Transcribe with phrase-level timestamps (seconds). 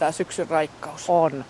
[0.00, 1.04] tämä syksyn raikkaus.
[1.08, 1.44] On.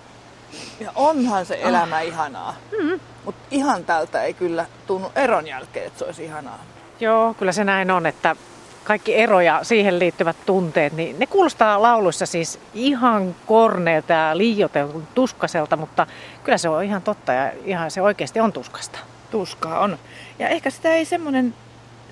[0.80, 2.06] Ja onhan se elämä ah.
[2.06, 2.54] ihanaa.
[2.82, 3.00] Mm.
[3.24, 6.58] Mutta ihan tältä ei kyllä tunnu eron jälkeen, että se olisi ihanaa.
[7.00, 8.36] Joo, kyllä se näin on, että
[8.84, 15.02] kaikki ero ja siihen liittyvät tunteet, niin ne kuulostaa lauluissa siis ihan korneelta ja liioiteltu
[15.14, 16.06] tuskaselta, mutta
[16.44, 18.98] kyllä se on ihan totta ja ihan se oikeasti on tuskasta.
[19.30, 19.98] Tuskaa on.
[20.38, 21.55] Ja ehkä sitä ei semmoinen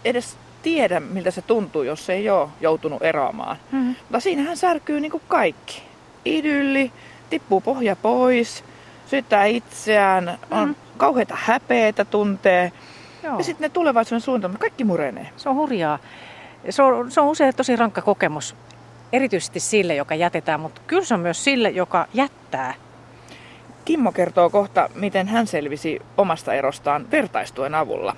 [0.05, 3.57] edes tiedä, miltä se tuntuu, jos se ei ole joutunut eroamaan.
[3.73, 3.95] Mm-hmm.
[3.99, 5.88] Mutta siinähän särkyy niin kuin kaikki.
[6.25, 6.93] Idylli,
[7.31, 8.65] tippuu pohja pois,
[9.07, 12.73] syyttää itseään, on kauheita häpeitä tuntee.
[13.23, 13.39] Joo.
[13.39, 15.29] Ja sitten ne tulevaisuuden suunnitelmat, kaikki murenee.
[15.37, 15.99] Se on hurjaa.
[16.71, 18.57] Se on, se on usein tosi rankka kokemus,
[19.13, 22.75] erityisesti sille, joka jätetään, mutta kyllä se on myös sille, joka jättää.
[23.85, 28.17] Kimmo kertoo kohta, miten hän selvisi omasta erostaan vertaistuen avulla.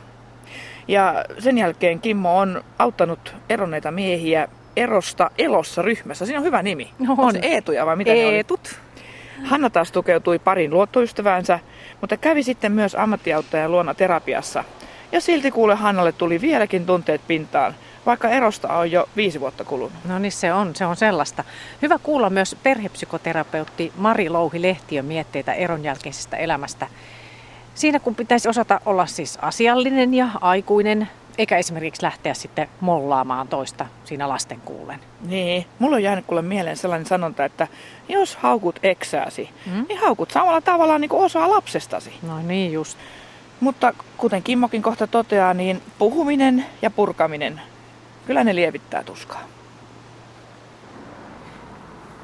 [0.88, 6.26] Ja sen jälkeen Kimmo on auttanut eronneita miehiä erosta elossa ryhmässä.
[6.26, 6.90] Siinä on hyvä nimi.
[6.98, 7.24] No on.
[7.24, 8.80] on se Eetuja vai mitä Eetut.
[9.44, 11.58] Hanna taas tukeutui parin luottoystäväänsä,
[12.00, 14.64] mutta kävi sitten myös ammattiauttajan luona terapiassa.
[15.12, 17.74] Ja silti kuule Hannalle tuli vieläkin tunteet pintaan,
[18.06, 19.92] vaikka erosta on jo viisi vuotta kulunut.
[20.04, 21.44] No niin se on, se on sellaista.
[21.82, 26.86] Hyvä kuulla myös perhepsykoterapeutti Mari Louhi-Lehtiön mietteitä eron jälkeisestä elämästä.
[27.74, 31.08] Siinä kun pitäisi osata olla siis asiallinen ja aikuinen,
[31.40, 35.00] eikä esimerkiksi lähteä sitten mollaamaan toista siinä lasten kuulen.
[35.20, 37.68] Niin, mulla on jäänyt kuule mieleen sellainen sanonta, että
[38.08, 39.84] jos haukut eksääsi, mm?
[39.88, 42.12] niin haukut samalla tavalla niin kuin osaa lapsestasi.
[42.22, 42.98] No niin just.
[43.60, 47.60] Mutta kuten Kimmokin kohta toteaa, niin puhuminen ja purkaminen,
[48.26, 49.42] kyllä ne lievittää tuskaa.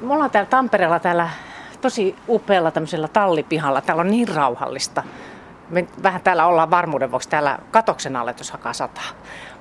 [0.01, 1.29] Me ollaan täällä Tampereella täällä
[1.81, 3.81] tosi upealla tämmöisellä tallipihalla.
[3.81, 5.03] Täällä on niin rauhallista
[5.69, 9.09] me vähän täällä ollaan varmuuden vuoksi täällä katoksen alle, jos hakaa sataa.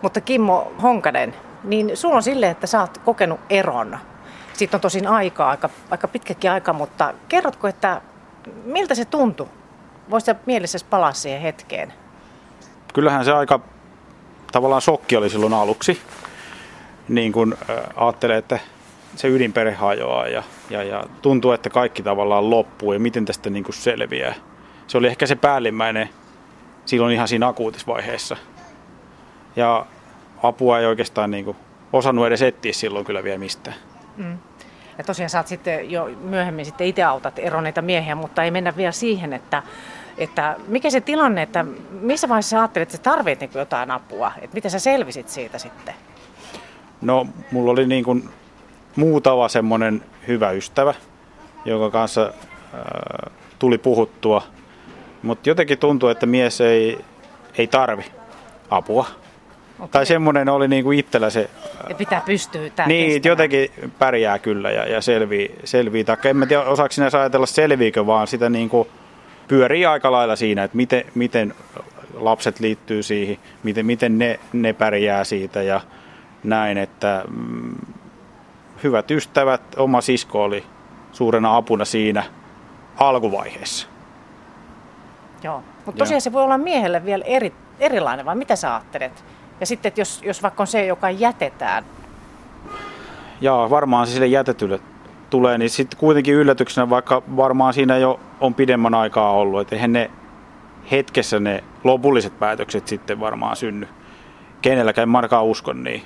[0.02, 1.34] Mutta Kimmo Honkanen,
[1.64, 3.98] niin sulla on silleen, että sä oot kokenut eron.
[4.52, 8.00] Siitä on tosin aikaa, aika, aika pitkäkin aika, mutta kerrotko, että
[8.64, 9.46] miltä se tuntui?
[10.10, 11.92] Voisitko mielessäsi palaa siihen hetkeen?
[12.94, 13.60] Kyllähän se aika
[14.52, 16.00] tavallaan shokki oli silloin aluksi.
[17.08, 17.56] Niin kun
[17.96, 18.58] ajattelee, että
[19.16, 23.64] se ydinperhe hajoaa ja, ja, ja tuntuu, että kaikki tavallaan loppuu ja miten tästä niin
[23.64, 24.34] kuin selviää
[24.86, 26.08] se oli ehkä se päällimmäinen
[26.86, 28.36] silloin ihan siinä akuutisvaiheessa.
[29.56, 29.86] Ja
[30.42, 31.56] apua ei oikeastaan niin kuin
[31.92, 33.76] osannut edes etsiä silloin kyllä vielä mistään.
[34.16, 34.38] Mm.
[34.98, 38.92] Ja tosiaan saat sitten jo myöhemmin sitten itse autat eroneita miehiä, mutta ei mennä vielä
[38.92, 39.62] siihen, että,
[40.18, 44.32] että mikä se tilanne, että missä vaiheessa sä ajattelit, että sä tarvitset niin jotain apua,
[44.40, 45.94] että miten sä selvisit siitä sitten?
[47.00, 48.28] No, mulla oli niin kuin
[48.96, 50.94] muutama semmoinen hyvä ystävä,
[51.64, 52.32] jonka kanssa
[52.74, 54.42] äh, tuli puhuttua–
[55.26, 56.98] mutta jotenkin tuntuu, että mies ei,
[57.58, 58.04] ei tarvi
[58.70, 59.06] apua.
[59.78, 59.88] Okay.
[59.90, 61.50] Tai semmoinen oli niinku itsellä se...
[61.88, 63.32] Ja pitää pystyä tämä Niin, kestämään.
[63.32, 66.04] jotenkin pärjää kyllä ja, ja selvii, selvii.
[66.04, 68.88] Taikka en mä tiedä, osaako sinä ajatella selviikö, vaan sitä niinku
[69.48, 71.54] pyörii aika lailla siinä, että miten, miten
[72.14, 75.80] lapset liittyy siihen, miten, miten ne, ne pärjää siitä ja
[76.44, 77.74] näin, että mm,
[78.82, 80.64] hyvät ystävät, oma sisko oli
[81.12, 82.24] suurena apuna siinä
[82.96, 83.86] alkuvaiheessa.
[85.42, 89.24] Joo, mutta tosiaan se voi olla miehelle vielä eri, erilainen, vai mitä sä ajattelet?
[89.60, 91.84] Ja sitten, että jos, jos vaikka on se, joka jätetään.
[93.40, 94.80] Joo, varmaan se sille jätetylle
[95.30, 99.92] tulee, niin sitten kuitenkin yllätyksenä, vaikka varmaan siinä jo on pidemmän aikaa ollut, että eihän
[99.92, 100.10] ne
[100.90, 103.88] hetkessä ne lopulliset päätökset sitten varmaan synny.
[104.62, 106.02] Kenelläkään markaa uskon niin.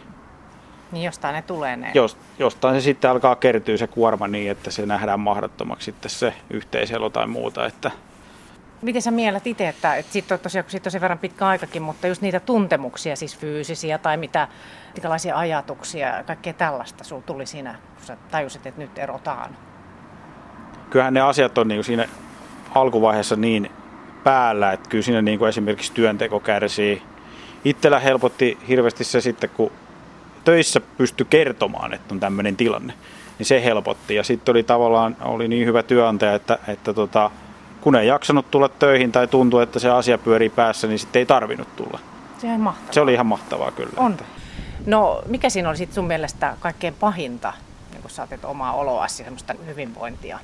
[0.93, 1.91] Niin jostain ne tulee ne.
[1.95, 6.35] Jost, jostain se sitten alkaa kertyä se kuorma niin, että se nähdään mahdottomaksi sitten se
[6.51, 7.67] yhteiselo tai muuta.
[7.67, 7.91] Että
[8.83, 11.83] Miten sä mielät itse, että, että siitä on tosiaan, siitä on sen verran pitkä aikakin,
[11.83, 14.49] mutta just niitä tuntemuksia, siis fyysisiä tai mitä,
[14.95, 19.57] minkälaisia ajatuksia ja kaikkea tällaista sulla tuli siinä, kun sä tajusit, että nyt erotaan?
[20.91, 22.09] Kyllähän ne asiat on niin siinä
[22.75, 23.71] alkuvaiheessa niin
[24.25, 27.03] päällä, että kyllä siinä niin kuin esimerkiksi työnteko kärsii.
[27.65, 29.73] Itsellä helpotti hirveästi se sitten, kun
[30.45, 32.95] töissä pystyi kertomaan, että on tämmöinen tilanne,
[33.39, 34.15] niin se helpotti.
[34.15, 37.31] Ja sitten oli tavallaan oli niin hyvä työnantaja, että, että tota,
[37.81, 41.27] kun ei jaksanut tulla töihin tai tuntuu, että se asia pyörii päässä, niin sitten ei
[41.27, 41.99] tarvinnut tulla.
[42.39, 42.93] Se, on mahtavaa.
[42.93, 43.93] se oli ihan mahtavaa kyllä.
[43.97, 44.17] On.
[44.87, 47.53] No mikä siinä oli sitten sun mielestä kaikkein pahinta,
[47.91, 50.39] niin kun sä omaa oloasi, semmoista hyvinvointia?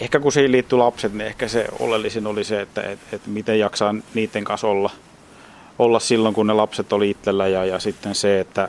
[0.00, 3.58] Ehkä kun siihen liittyy lapset, niin ehkä se oleellisin oli se, että et, et miten
[3.58, 4.90] jaksaa niiden kanssa olla,
[5.78, 8.68] olla silloin, kun ne lapset oli itsellä ja, ja sitten se, että,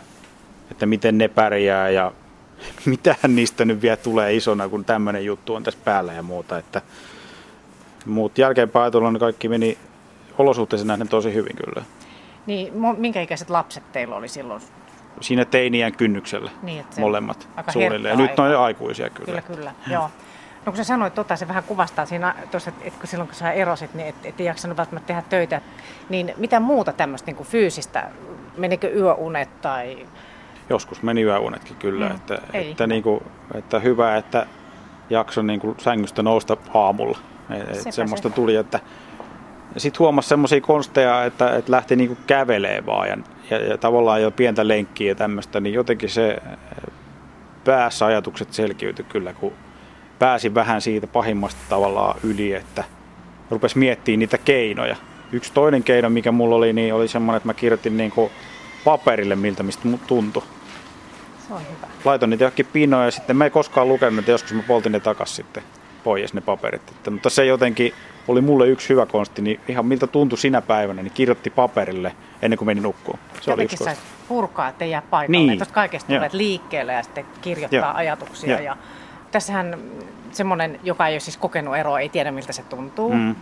[0.72, 2.12] että miten ne pärjää ja
[2.86, 6.58] mitä niistä nyt vielä tulee isona, kun tämmöinen juttu on tässä päällä ja muuta.
[6.58, 6.82] Että,
[8.08, 9.78] Muut jälkeenpäin ajatellaan, niin kaikki meni
[10.38, 11.86] olosuhteisiin nähden tosi hyvin kyllä.
[12.46, 14.62] Niin, minkä ikäiset lapset teillä oli silloin?
[15.22, 18.12] siinä teiniän kynnyksellä Niin, molemmat suunnilleen.
[18.12, 18.54] Ja nyt ne on aika.
[18.54, 19.42] jo aikuisia kyllä.
[19.42, 19.72] Kyllä, kyllä.
[19.88, 20.10] Joo.
[20.66, 23.36] No kun sä sanoit tota, se vähän kuvastaa siinä, tuossa, että että kun silloin kun
[23.36, 25.62] sä erosit, niin et, et jaksanut välttämättä tehdä töitä,
[26.10, 28.10] niin mitä muuta tämmöistä niin fyysistä,
[28.58, 30.06] menikö yöunet tai...
[30.70, 32.72] Joskus meni yöunetkin kyllä, Mm, mm, että, ei.
[32.72, 33.24] että, niin kuin,
[33.56, 34.46] että hyvä, että
[35.10, 37.18] jakson niin kuin sängystä nousta aamulla.
[37.50, 38.36] Et, et semmoista se.
[38.36, 38.80] tuli, että
[39.78, 43.18] sitten huomasi semmoisia konsteja, että, että lähti niin kuin kävelee vaan ja,
[43.50, 46.58] ja, ja tavallaan jo pientä lenkkiä ja tämmöistä, niin jotenkin se äh,
[47.64, 49.54] päässä ajatukset selkiytyi kyllä, kun
[50.20, 52.84] pääsin vähän siitä pahimmasta tavallaan yli, että
[53.50, 54.96] rupes miettimään niitä keinoja.
[55.32, 58.32] Yksi toinen keino, mikä mulla oli, niin oli semmoinen, että mä kirjoitin niin kuin
[58.84, 60.44] paperille, miltä mistä tuntui.
[61.48, 61.88] Se on hyvä.
[62.06, 65.00] Laitoin niitä johonkin pinoja ja sitten mä en koskaan lukenut, että joskus mä poltin ne
[65.00, 65.64] takas sitten
[66.04, 66.82] pois ne paperit.
[66.90, 67.94] Että, mutta se jotenkin
[68.28, 72.58] oli mulle yksi hyvä konsti, niin ihan miltä tuntui sinä päivänä, niin kirjoitti paperille ennen
[72.58, 73.20] kuin menin nukkuun.
[73.42, 75.38] Se oli yksi Jotenkin saisi purkaa, ettei jää paikalle.
[75.38, 75.58] Niin.
[75.58, 77.94] Tuosta kaikesta tulet liikkeelle ja sitten kirjoittaa Joo.
[77.94, 78.50] ajatuksia.
[78.50, 78.60] Joo.
[78.60, 78.78] Ja
[79.32, 79.78] tässähän
[80.32, 83.14] semmoinen, joka ei ole siis kokenut eroa, ei tiedä miltä se tuntuu.
[83.14, 83.36] Mm.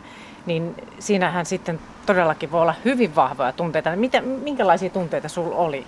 [0.46, 3.96] Niin siinähän sitten todellakin voi olla hyvin vahvoja tunteita.
[3.96, 5.86] Mitä, minkälaisia tunteita sulla oli?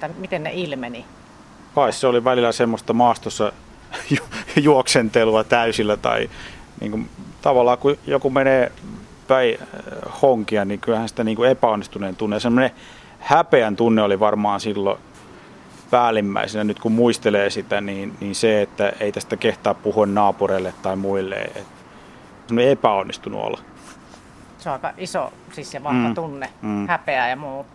[0.00, 1.04] Tai miten ne ilmeni?
[1.74, 3.52] Kai se oli välillä semmoista maastossa
[4.56, 6.30] juoksentelua täysillä tai
[6.80, 7.08] niin kuin,
[7.42, 8.72] tavallaan kun joku menee
[9.28, 12.40] päin äh, honkia, niin kyllähän sitä niin kuin epäonnistuneen tunne.
[12.40, 12.70] Semmoinen
[13.18, 14.98] häpeän tunne oli varmaan silloin
[15.90, 20.96] päällimmäisenä, nyt kun muistelee sitä, niin, niin se, että ei tästä kehtaa puhua naapureille tai
[20.96, 21.34] muille.
[21.36, 21.66] Et
[22.46, 23.60] semmoinen epäonnistunut olla.
[24.58, 26.14] Se on aika iso siis ja vahva Mm.
[26.14, 26.86] tunne, mm.
[26.88, 27.66] häpeä ja muu.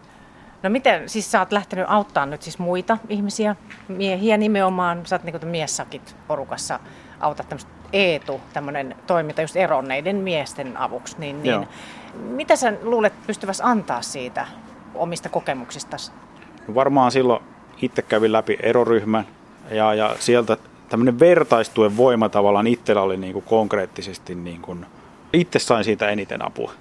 [0.63, 3.55] No miten, siis sä oot lähtenyt auttaa nyt siis muita ihmisiä,
[3.87, 6.79] miehiä nimenomaan, sä oot niin miessakit porukassa,
[7.19, 11.59] autat tämmöistä Eetu, tämmöinen toiminta just eronneiden miesten avuksi, niin, Joo.
[11.59, 11.69] niin
[12.35, 14.47] mitä sä luulet pystyväs antaa siitä
[14.95, 16.11] omista kokemuksistasi?
[16.75, 17.43] Varmaan silloin
[17.81, 19.27] itse kävin läpi eroryhmän
[19.71, 20.57] ja, ja sieltä
[20.89, 24.85] tämmöinen vertaistuen voima tavallaan itsellä oli niin kuin konkreettisesti, niin kuin,
[25.33, 26.71] itse sain siitä eniten apua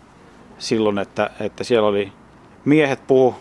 [0.59, 2.13] silloin, että, että siellä oli
[2.65, 3.35] miehet puhu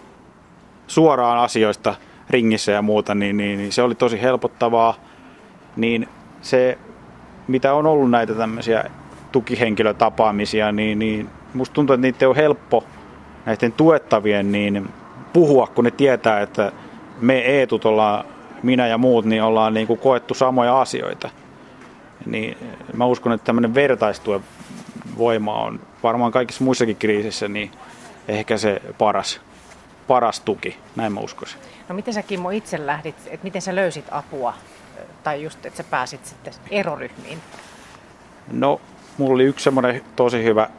[0.87, 1.95] suoraan asioista
[2.29, 4.93] ringissä ja muuta, niin, niin, niin se oli tosi helpottavaa.
[5.75, 6.09] Niin
[6.41, 6.77] se,
[7.47, 8.83] mitä on ollut näitä tämmöisiä
[9.31, 12.83] tukihenkilötapaamisia, niin, niin musta tuntuu, että niitä on helppo
[13.45, 14.89] näiden tuettavien niin
[15.33, 16.71] puhua, kun ne tietää, että
[17.21, 18.25] me Eetut ollaan,
[18.63, 21.29] minä ja muut, niin ollaan niin kuin koettu samoja asioita.
[22.25, 22.57] Niin
[22.93, 24.41] mä uskon, että tämmöinen vertaistuen
[25.17, 27.71] voima on varmaan kaikissa muissakin kriisissä niin
[28.27, 29.41] ehkä se paras,
[30.07, 31.59] paras tuki, näin mä uskoisin.
[31.89, 34.53] No miten sä Kimmo itse lähdit, että miten sä löysit apua
[35.23, 37.39] tai just, että sä pääsit sitten eroryhmiin?
[38.51, 38.81] No,
[39.17, 40.69] mulla oli yksi semmoinen tosi hyvä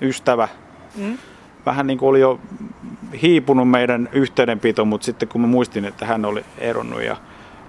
[0.00, 0.48] ystävä.
[0.94, 1.18] Mm?
[1.66, 2.40] Vähän niin kuin oli jo
[3.22, 7.16] hiipunut meidän yhteydenpito, mutta sitten kun mä muistin, että hän oli eronnut ja,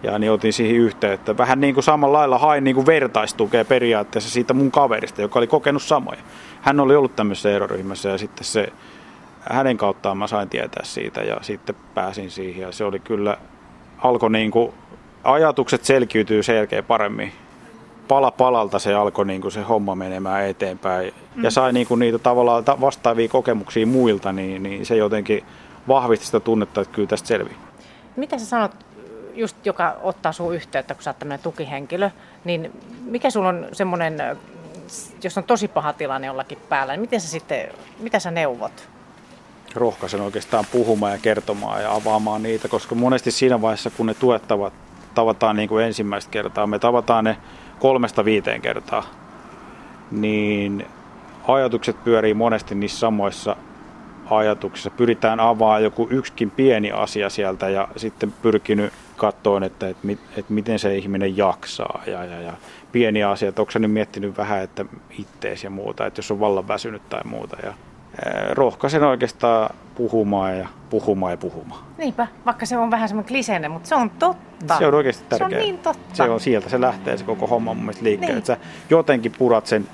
[0.04, 1.38] ja niin otin siihen yhteyttä.
[1.38, 5.48] Vähän niin kuin samalla lailla hain niin kuin vertaistukea periaatteessa siitä mun kaverista, joka oli
[5.48, 6.20] kokenut samoja.
[6.62, 8.74] Hän oli ollut tämmöisessä eroryhmässä ja sitten se,
[9.50, 13.38] hänen kauttaan mä sain tietää siitä ja sitten pääsin siihen ja se oli kyllä,
[13.98, 14.74] alkoi niin kuin,
[15.24, 17.34] ajatukset selkiytyy selkeä paremmin
[18.08, 21.14] pala palalta se alkoi niin kuin se homma menemään eteenpäin.
[21.36, 21.44] Mm.
[21.44, 25.46] Ja sai niin kuin niitä tavallaan ta- vastaavia kokemuksia muilta, niin, niin se jotenkin
[25.88, 27.58] vahvisti sitä tunnetta, että kyllä tästä selviää.
[28.16, 28.72] Mitä sä sanot,
[29.34, 32.10] just joka ottaa sun yhteyttä, kun sä oot tämmöinen tukihenkilö,
[32.44, 32.72] niin
[33.06, 34.18] mikä sulla on semmoinen,
[35.24, 37.68] jos on tosi paha tilanne jollakin päällä, niin miten sä sitten,
[38.00, 38.90] mitä sä neuvot?
[39.76, 44.74] Rohkaisen oikeastaan puhumaan ja kertomaan ja avaamaan niitä, koska monesti siinä vaiheessa, kun ne tuettavat
[45.16, 47.38] tavataan niin kuin ensimmäistä kertaa, me tavataan ne
[47.80, 49.04] kolmesta viiteen kertaa,
[50.12, 50.88] niin
[51.48, 53.56] ajatukset pyörii monesti niissä samoissa
[54.30, 54.90] ajatuksissa.
[54.90, 60.80] Pyritään avaamaan joku yksikin pieni asia sieltä ja sitten pyrkinyt katsoa, että, että, että miten
[60.80, 62.54] se ihminen jaksaa ja, ja, ja
[62.92, 64.86] pieni asia, että onko se nyt miettinyt vähän, että
[65.20, 67.58] ittees ja muuta, että jos on vallan väsynyt tai muuta.
[67.64, 67.74] Ja,
[68.52, 71.84] rohkaisen oikeastaan puhumaan ja puhumaan ja puhumaan.
[71.98, 74.78] Niinpä, vaikka se on vähän semmoinen kliseinen, mutta se on totta.
[74.78, 75.50] Se on oikeasti tärkeää.
[75.50, 76.16] Se on niin totta.
[76.16, 78.34] Se on sieltä, se lähtee se koko homma mun mielestä liikkeelle.
[78.34, 78.38] Niin.
[78.38, 78.58] Että sä
[78.90, 79.88] jotenkin purat sen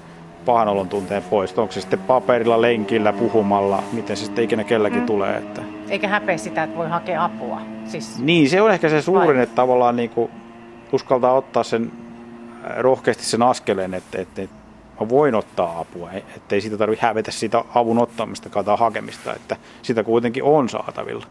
[0.45, 1.57] pahan olon tunteen pois.
[1.57, 5.05] Onko se sitten paperilla, lenkillä, puhumalla, miten se sitten ikinä kelläkin mm.
[5.05, 5.37] tulee.
[5.37, 5.61] Että...
[5.89, 7.61] Eikä häpeä sitä, että voi hakea apua.
[7.85, 9.43] Siis, Niin, se on ehkä se suurin, Vai?
[9.43, 10.31] että tavallaan niin kuin
[10.91, 11.91] uskaltaa ottaa sen
[12.65, 14.55] äh, rohkeasti sen askeleen, että, että, että
[14.99, 19.55] mä voin ottaa apua, e- ettei siitä tarvitse hävetä sitä avun ottamista tai hakemista, että
[19.81, 21.25] sitä kuitenkin on saatavilla.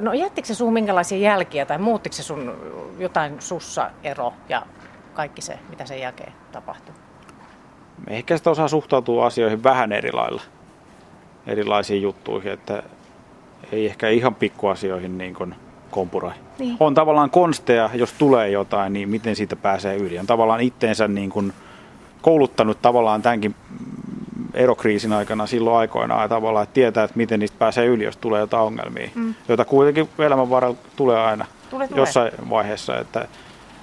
[0.00, 2.52] No jättikö se suhun minkälaisia jälkiä tai muuttiko se sun
[2.98, 4.62] jotain sussa ero ja
[5.14, 6.94] kaikki se, mitä sen jälkeen tapahtui?
[8.08, 10.42] Ehkä sitä osaa suhtautua asioihin vähän eri lailla,
[11.46, 12.82] erilaisiin juttuihin, että
[13.72, 15.54] ei ehkä ihan pikkuasioihin niin kuin
[15.90, 16.34] kompurai.
[16.58, 16.76] Niin.
[16.80, 20.18] On tavallaan konsteja, jos tulee jotain, niin miten siitä pääsee yli.
[20.18, 21.52] On tavallaan itteensä niin kuin
[22.22, 23.54] kouluttanut tavallaan tämänkin
[24.54, 28.62] erokriisin aikana silloin aikoinaan tavallaan, että tietää, että miten niistä pääsee yli, jos tulee jotain
[28.62, 29.34] ongelmia, mm.
[29.48, 32.00] joita kuitenkin elämän varrella tulee aina tule, tule.
[32.00, 33.28] jossain vaiheessa, että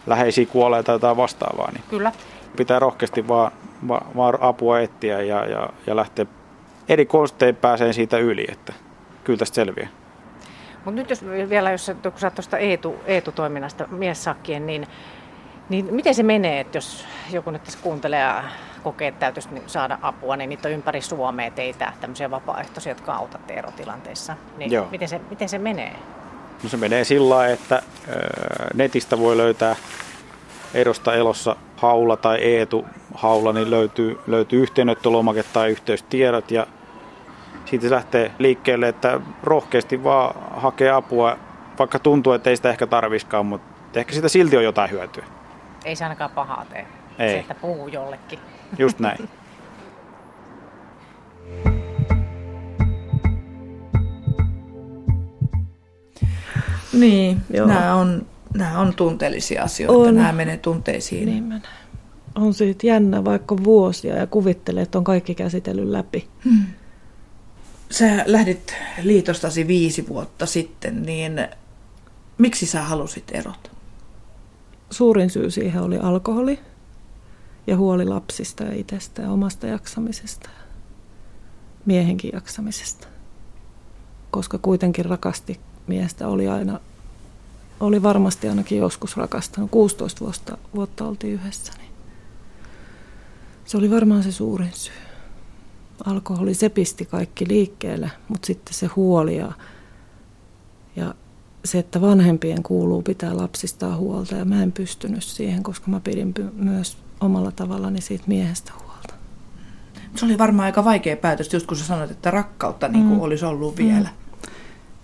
[0.08, 1.72] läheisiä kuolee tai jotain vastaavaa.
[1.72, 2.12] Niin Kyllä.
[2.58, 3.52] Pitää rohkeasti vaan,
[3.88, 6.26] vaan, vaan apua etsiä ja, ja, ja lähteä
[6.90, 8.74] eri konstein pääsee siitä yli, että
[9.24, 9.90] kyllä tästä selviää.
[10.86, 14.88] Mutta nyt jos vielä, jos kun sä tuosta Eetu, Eetu-toiminnasta miessakkien, niin,
[15.70, 18.44] niin miten se menee, että jos joku nyt tässä kuuntelee ja
[18.84, 23.54] kokee, että täytyisi saada apua, niin niitä on ympäri Suomea teitä, tämmöisiä vapaaehtoisia, jotka autatte
[23.54, 24.36] erotilanteissa.
[24.58, 24.88] Niin Joo.
[24.92, 25.96] Miten, se, miten se menee?
[26.64, 27.82] No se menee sillä lailla, että
[28.74, 29.76] netistä voi löytää
[30.74, 36.68] Erosta elossa haula tai Eetu haula, niin löytyy, löytyy yhteenöttölomake tai yhteystiedot ja
[37.66, 41.38] siitä se lähtee liikkeelle, että rohkeasti vaan hakee apua,
[41.80, 45.26] vaikka tuntuu, että ei sitä ehkä tarviskaan, mutta ehkä sitä silti on jotain hyötyä.
[45.88, 46.88] Ei se ainakaan pahaa tee,
[47.20, 47.30] ei.
[47.30, 48.40] se, että puhuu jollekin.
[48.78, 49.30] Just näin.
[57.02, 57.68] niin, Joo.
[57.68, 60.16] nämä on, nämä on tunteellisia asioita, on.
[60.16, 61.26] nämä menee tunteisiin.
[61.26, 61.70] Niin menee.
[62.36, 66.28] On siitä jännä vaikka vuosia ja kuvittelee, että on kaikki käsitellyt läpi.
[66.44, 66.64] Hmm.
[67.92, 71.48] Sä lähdit liitostasi viisi vuotta sitten, niin
[72.38, 73.77] miksi sä halusit erot?
[74.90, 76.60] Suurin syy siihen oli alkoholi
[77.68, 80.64] ja huoli lapsista ja itsestä ja omasta jaksamisesta ja
[81.86, 83.08] miehenkin jaksamisesta.
[84.32, 86.80] Koska kuitenkin rakasti miestä, oli aina,
[87.80, 89.72] oli varmasti ainakin joskus rakastanut.
[89.72, 91.92] 16 vuotta, vuotta oltiin yhdessä, niin
[93.66, 94.94] se oli varmaan se suurin syy.
[96.06, 99.52] Alkoholi, se pisti kaikki liikkeelle, mutta sitten se huoli ja,
[100.96, 101.16] ja
[101.66, 106.34] se, että vanhempien kuuluu pitää lapsistaan huolta ja mä en pystynyt siihen, koska mä pidin
[106.54, 109.14] myös omalla tavallani siitä miehestä huolta.
[110.16, 113.24] Se oli varmaan aika vaikea päätös, just kun sä sanoit, että rakkautta niin kuin mm.
[113.24, 114.10] olisi ollut vielä.
[114.10, 114.52] Mm.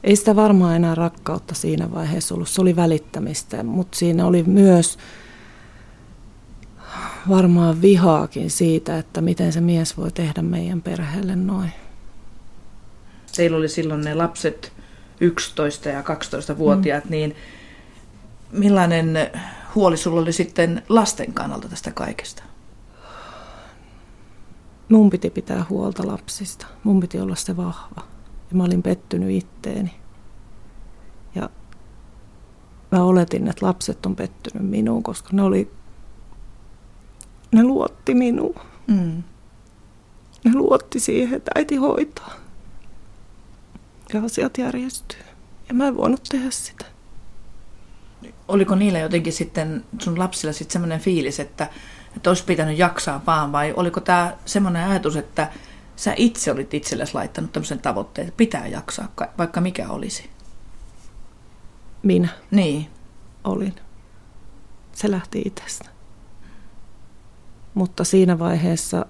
[0.03, 4.97] Ei sitä varmaan enää rakkautta siinä vaiheessa ollut, se oli välittämistä, mutta siinä oli myös
[7.29, 11.71] varmaan vihaakin siitä, että miten se mies voi tehdä meidän perheelle noin.
[13.35, 14.72] Teillä oli silloin ne lapset
[15.23, 17.11] 11 ja 12-vuotiaat, mm.
[17.11, 17.35] niin
[18.51, 19.17] millainen
[19.75, 22.43] huoli sulla oli sitten lasten kannalta tästä kaikesta?
[24.89, 26.65] Mun piti pitää huolta lapsista.
[26.83, 28.01] Mun piti olla se vahva.
[28.51, 29.95] Ja mä olin pettynyt itteeni.
[31.35, 31.49] Ja
[32.91, 35.71] mä oletin, että lapset on pettynyt minuun, koska ne oli,
[37.51, 38.55] ne luotti minuun.
[38.87, 39.23] Mm.
[40.43, 42.42] Ne luotti siihen, että äiti hoitaa.
[44.13, 45.19] Ja asiat järjestyy.
[45.67, 46.85] Ja mä en voinut tehdä sitä.
[48.47, 51.69] Oliko niillä jotenkin sitten sun lapsilla sitten semmoinen fiilis, että,
[52.15, 55.51] että olisi pitänyt jaksaa vaan vai oliko tämä semmoinen ajatus, että
[55.95, 60.29] sä itse olit itsellesi laittanut tämmöisen tavoitteen, että pitää jaksaa, vaikka mikä olisi?
[62.03, 62.29] Minä?
[62.51, 62.87] Niin.
[63.43, 63.75] Olin.
[64.93, 65.89] Se lähti itsestä.
[67.73, 69.05] Mutta siinä vaiheessa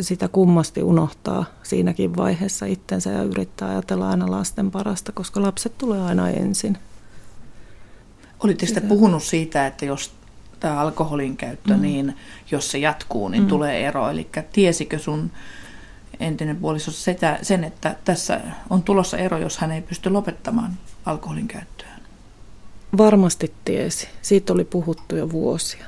[0.00, 6.00] sitä kummasti unohtaa siinäkin vaiheessa itsensä ja yrittää ajatella aina lasten parasta, koska lapset tulee
[6.00, 6.78] aina ensin.
[8.44, 10.12] Olitte sitten puhunut siitä, että jos
[10.60, 11.82] tämä alkoholin käyttö, mm.
[11.82, 12.16] niin
[12.50, 13.48] jos se jatkuu, niin mm.
[13.48, 14.10] tulee ero.
[14.10, 15.30] Eli tiesikö sun
[16.20, 21.48] entinen puoliso sitä, sen, että tässä on tulossa ero, jos hän ei pysty lopettamaan alkoholin
[21.48, 21.88] käyttöä?
[22.98, 24.08] Varmasti tiesi.
[24.22, 25.86] Siitä oli puhuttu jo vuosia.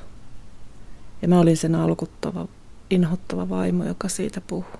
[1.23, 2.49] Ja mä olin sen alkuttava,
[2.91, 4.79] inhottava vaimo, joka siitä puhui.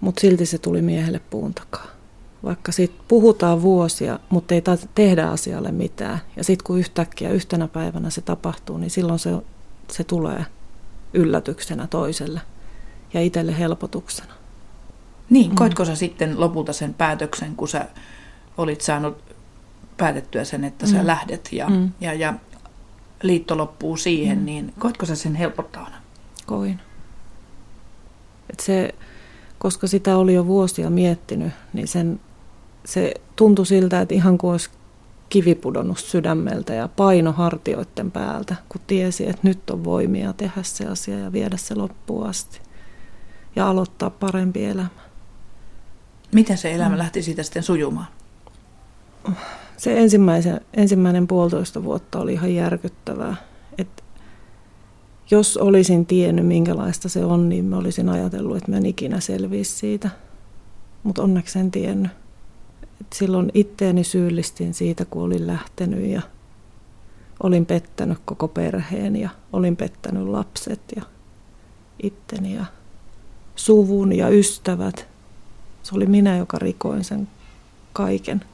[0.00, 1.86] Mutta silti se tuli miehelle puun takaa.
[2.44, 4.62] Vaikka siitä puhutaan vuosia, mutta ei
[4.94, 6.18] tehdä asialle mitään.
[6.36, 9.30] Ja sitten kun yhtäkkiä yhtenä päivänä se tapahtuu, niin silloin se,
[9.90, 10.46] se tulee
[11.12, 12.40] yllätyksenä toiselle
[13.14, 14.34] ja itselle helpotuksena.
[15.30, 15.56] Niin, mm.
[15.56, 17.86] koitko sä sitten lopulta sen päätöksen, kun sä
[18.58, 19.18] olit saanut
[19.96, 21.06] päätettyä sen, että sä mm.
[21.06, 21.92] lähdet ja, mm.
[22.00, 22.34] ja, ja
[23.22, 24.44] liitto loppuu siihen, mm.
[24.44, 25.99] niin koitko sä sen helpottavana?
[26.50, 26.80] Koin.
[28.50, 28.94] Et se,
[29.58, 32.20] koska sitä oli jo vuosia miettinyt, niin sen,
[32.84, 34.70] se tuntui siltä, että ihan kuin olisi
[35.28, 40.86] kivi pudonnut sydämeltä ja paino hartioiden päältä, kun tiesi, että nyt on voimia tehdä se
[40.86, 42.60] asia ja viedä se loppuun asti
[43.56, 44.88] ja aloittaa parempi elämä.
[46.32, 46.98] Miten se elämä mm.
[46.98, 48.06] lähti siitä sitten sujumaan?
[49.76, 53.36] Se ensimmäisen, ensimmäinen puolitoista vuotta oli ihan järkyttävää.
[53.78, 54.04] Et
[55.30, 59.72] jos olisin tiennyt, minkälaista se on, niin mä olisin ajatellut, että mä en ikinä selviisi
[59.72, 60.10] siitä.
[61.02, 62.12] Mutta onneksi en tiennyt.
[63.00, 66.22] Et silloin itteeni syyllistin siitä, kun olin lähtenyt ja
[67.42, 71.02] olin pettänyt koko perheen ja olin pettänyt lapset ja
[72.02, 72.64] itteni ja
[73.56, 75.08] suvun ja ystävät.
[75.82, 77.28] Se oli minä, joka rikoin sen
[77.92, 78.44] kaiken.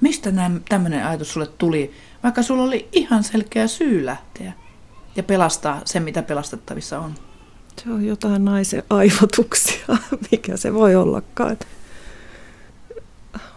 [0.00, 0.32] Mistä
[0.68, 1.90] tämmöinen ajatus sulle tuli,
[2.22, 4.52] vaikka sulla oli ihan selkeä syy lähteä
[5.16, 7.14] ja pelastaa se, mitä pelastettavissa on?
[7.84, 9.86] Se on jotain naisen aivotuksia,
[10.30, 11.56] mikä se voi ollakaan.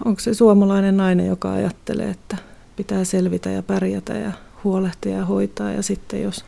[0.05, 2.37] Onko se suomalainen nainen, joka ajattelee, että
[2.75, 4.31] pitää selvitä ja pärjätä ja
[4.63, 6.45] huolehtia ja hoitaa ja sitten jos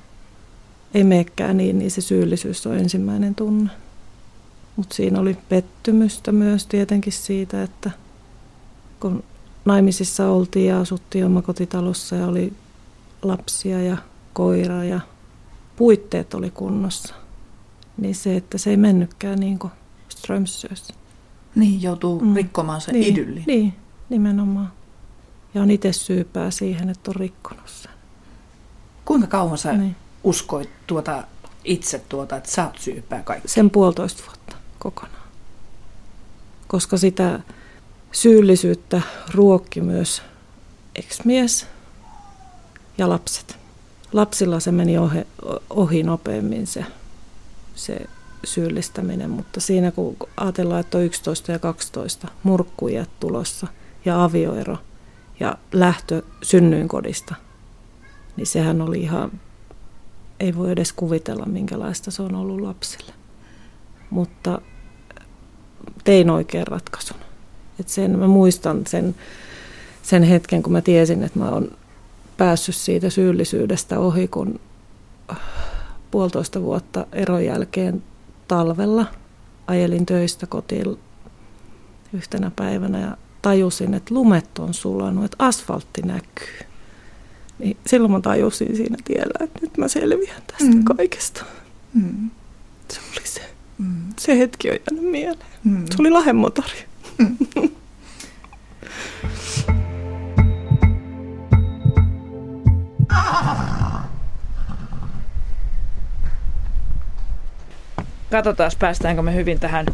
[0.93, 3.69] ei meekään niin, niin se syyllisyys on ensimmäinen tunne.
[4.75, 7.91] Mutta siinä oli pettymystä myös tietenkin siitä, että
[8.99, 9.23] kun
[9.65, 12.53] naimisissa oltiin ja asuttiin omakotitalossa ja oli
[13.21, 13.97] lapsia ja
[14.35, 14.99] koira ja
[15.75, 17.15] puitteet oli kunnossa,
[17.97, 19.71] niin se, että se ei mennytkään niin kuin
[20.09, 20.93] Strömsössä.
[21.55, 22.35] Niin, joutuu mm.
[22.35, 23.43] rikkomaan se niin, idylli.
[23.47, 23.73] Niin,
[24.09, 24.71] nimenomaan.
[25.53, 27.91] Ja on itse syypää siihen, että on rikkonut sen.
[29.05, 29.95] Kuinka kauan sä niin.
[30.23, 31.23] uskoit tuota,
[31.63, 33.47] itse tuota, että sä oot syypää kaikki?
[33.47, 35.27] Sen puolitoista vuotta kokonaan.
[36.67, 37.39] Koska sitä
[38.11, 39.01] syyllisyyttä
[39.33, 40.21] ruokki myös
[40.95, 41.67] ex-mies
[42.97, 43.64] ja lapset.
[44.15, 45.27] Lapsilla se meni ohi,
[45.69, 46.85] ohi nopeammin se,
[47.75, 47.97] se
[48.43, 53.67] syyllistäminen, mutta siinä kun ajatellaan, että on 11 ja 12 murkkuja tulossa
[54.05, 54.77] ja avioero
[55.39, 57.35] ja lähtö synnyinkodista,
[58.37, 59.31] niin sehän oli ihan,
[60.39, 63.13] ei voi edes kuvitella minkälaista se on ollut lapsille.
[64.09, 64.61] Mutta
[66.03, 67.17] tein oikean ratkaisun.
[67.79, 69.15] Et sen, mä muistan sen,
[70.03, 71.71] sen hetken, kun mä tiesin, että mä oon
[72.37, 74.59] päässyt siitä syyllisyydestä ohi, kun
[76.11, 78.03] puolitoista vuotta eron jälkeen
[78.47, 79.05] talvella
[79.67, 80.97] ajelin töistä kotiin
[82.13, 86.59] yhtenä päivänä ja tajusin, että lumet on sulanut, että asfaltti näkyy.
[87.59, 90.83] Niin silloin mä tajusin siinä tiellä, että nyt mä selviän tästä mm.
[90.83, 91.45] kaikesta.
[91.93, 92.29] Mm.
[92.89, 93.41] Se oli se.
[93.77, 94.03] Mm.
[94.19, 95.49] Se hetki on jäänyt mieleen.
[95.63, 95.85] Mm.
[95.85, 96.85] Se oli lahemotari.
[97.17, 97.37] Mm.
[108.31, 109.85] Katsotaan, päästäänkö me hyvin tähän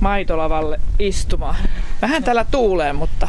[0.00, 1.56] maitolavalle istumaan.
[2.02, 3.28] Vähän täällä tuulee, mutta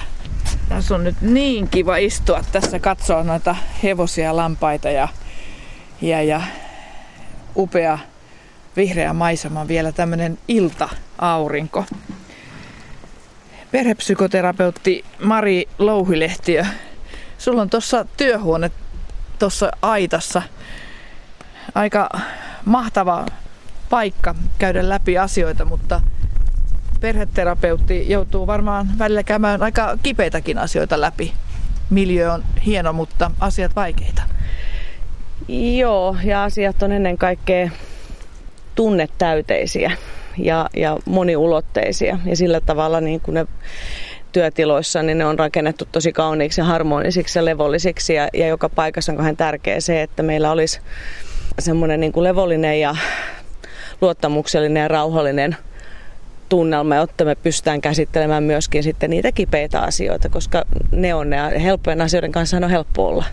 [0.70, 5.08] tässä on nyt niin kiva istua tässä katsoa noita hevosia, lampaita ja,
[6.02, 6.42] ja, ja
[7.56, 8.00] upea
[8.76, 11.86] vihreä maisema, vielä tämmöinen ilta-aurinko.
[13.72, 16.66] Perhepsykoterapeutti Mari Louhilehtiö,
[17.40, 18.72] sulla on tuossa työhuone
[19.40, 20.42] tuossa aitassa.
[21.76, 22.10] Aika
[22.66, 23.26] mahtava
[23.90, 26.02] paikka käydä läpi asioita, mutta
[27.00, 31.34] perheterapeutti joutuu varmaan välillä käymään aika kipeitäkin asioita läpi.
[31.90, 34.22] Miljö on hieno, mutta asiat vaikeita.
[35.78, 37.70] Joo, ja asiat on ennen kaikkea
[38.76, 39.92] tunnetäyteisiä
[40.38, 42.20] ja, ja moniulotteisia.
[42.26, 43.48] Ja sillä tavalla niin kuin ne
[44.32, 48.14] työtiloissa, niin ne on rakennettu tosi kauniiksi ja harmonisiksi ja levollisiksi.
[48.14, 50.80] Ja, ja joka paikassa on kauhean tärkeää se, että meillä olisi
[51.60, 52.96] semmoinen niin kuin levollinen ja
[54.02, 55.58] luottamuksellinen ja rauhallinen
[56.50, 62.02] tunnelma, jotta me pystytään käsittelemään myöskin sitten niitä kipeitä asioita, koska ne on ne helppojen
[62.02, 63.26] asioiden kanssa on helppo olla.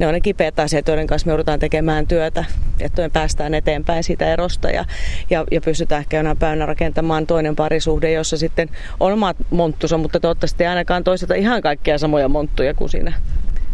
[0.00, 2.44] Ne on ne kipeät asiat, joiden kanssa me joudutaan tekemään työtä,
[2.80, 4.84] että me päästään eteenpäin siitä erosta ja,
[5.30, 8.68] ja, ja pystytään ehkä jonain päivänä rakentamaan toinen parisuhde, jossa sitten
[9.00, 13.12] on omat monttusa, mutta toivottavasti ei ainakaan toisaalta ihan kaikkia samoja monttuja kuin siinä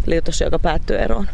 [0.06, 1.26] liitossa, joka päättyy eroon.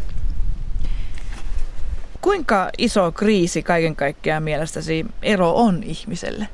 [2.21, 6.49] Kuinka iso kriisi kaiken kaikkiaan mielestäsi ero on ihmiselle?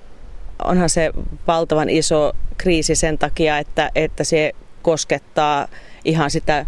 [0.65, 1.11] Onhan se
[1.47, 5.69] valtavan iso kriisi sen takia, että, että se koskettaa
[6.09, 6.67] ihan sitä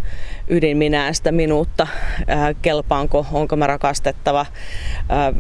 [0.49, 1.87] ydinminää, sitä minuutta,
[2.27, 4.47] ää, kelpaanko, onko mä rakastettava,
[5.09, 5.33] ää,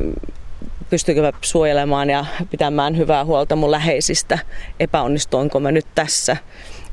[0.90, 4.38] pystyykö mä suojelemaan ja pitämään hyvää huolta mun läheisistä,
[4.80, 6.36] epäonnistuinko mä nyt tässä,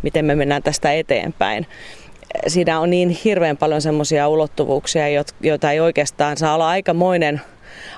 [0.02, 1.68] miten me mennään tästä eteenpäin.
[2.48, 5.04] Siinä on niin hirveän paljon semmoisia ulottuvuuksia,
[5.42, 7.42] joita ei oikeastaan saa olla aikamoinen,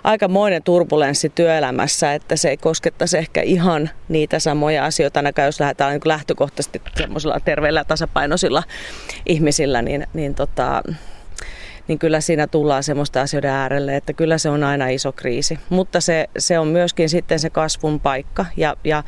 [0.04, 5.92] aikamoinen turbulenssi työelämässä, että se ei koskettaisi ehkä ihan niitä samoja asioita, ainakaan jos lähdetään
[5.92, 8.64] niin lähtökohtaisesti semmoisilla terveillä tasapainoisilla
[9.26, 10.84] ihmisillä, niin, niin tota,
[11.90, 15.60] niin kyllä siinä tullaan semmoista asioiden äärelle, että kyllä se on aina iso kriisi.
[15.70, 19.04] Mutta se, se on myöskin sitten se kasvun paikka ja, ja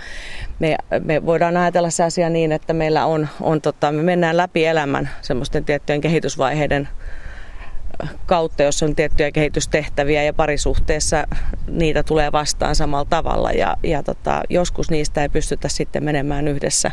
[0.60, 4.66] me, me voidaan ajatella se asia niin, että meillä on, on tota, me mennään läpi
[4.66, 6.88] elämän semmoisten tiettyjen kehitysvaiheiden
[8.26, 11.28] kautta, jos on tiettyjä kehitystehtäviä ja parisuhteessa
[11.68, 16.92] niitä tulee vastaan samalla tavalla ja, ja tota, joskus niistä ei pystytä sitten menemään yhdessä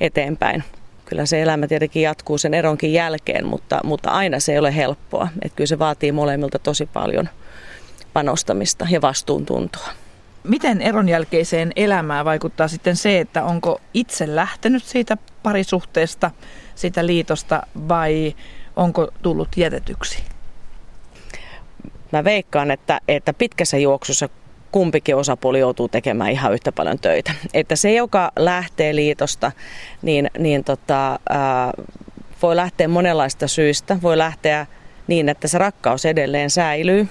[0.00, 0.64] eteenpäin.
[1.04, 5.28] Kyllä se elämä tietenkin jatkuu sen eronkin jälkeen, mutta, mutta aina se ei ole helppoa.
[5.42, 7.28] Että kyllä se vaatii molemmilta tosi paljon
[8.12, 9.88] panostamista ja vastuuntuntoa.
[10.44, 16.30] Miten eron jälkeiseen elämään vaikuttaa sitten se, että onko itse lähtenyt siitä parisuhteesta,
[16.74, 18.34] siitä liitosta vai
[18.76, 20.22] onko tullut jätetyksi?
[22.12, 24.28] Mä veikkaan, että, että pitkässä juoksussa
[24.72, 27.34] kumpikin osapuoli joutuu tekemään ihan yhtä paljon töitä.
[27.54, 29.52] Että se, joka lähtee liitosta,
[30.02, 31.72] niin, niin tota, ää,
[32.42, 33.98] voi lähteä monenlaista syistä.
[34.02, 34.66] Voi lähteä
[35.06, 37.08] niin, että se rakkaus edelleen säilyy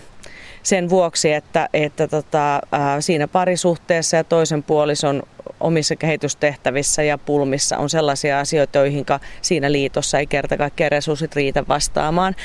[0.63, 5.23] sen vuoksi, että, että tota, ää, siinä parisuhteessa ja toisen puolison
[5.65, 9.05] omissa kehitystehtävissä ja pulmissa on sellaisia asioita, joihin
[9.41, 12.35] siinä liitossa ei kerta kaikkiaan resurssit riitä vastaamaan,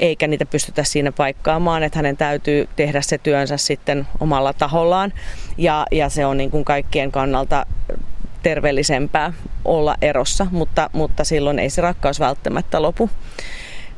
[0.00, 5.12] eikä niitä pystytä siinä paikkaamaan, että hänen täytyy tehdä se työnsä sitten omalla tahollaan
[5.58, 7.66] ja, ja se on niin kuin kaikkien kannalta
[8.42, 9.32] terveellisempää
[9.64, 13.10] olla erossa, mutta, mutta silloin ei se rakkaus välttämättä lopu.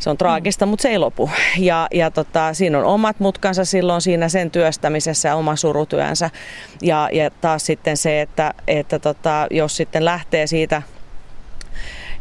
[0.04, 0.70] Se on traagista, mm.
[0.70, 1.30] mutta se ei lopu.
[1.58, 6.30] Ja, ja tota, siinä on omat mutkansa silloin siinä sen työstämisessä ja oma surutyönsä.
[6.82, 10.82] Ja, ja taas sitten se, että, että tota, jos sitten lähtee siitä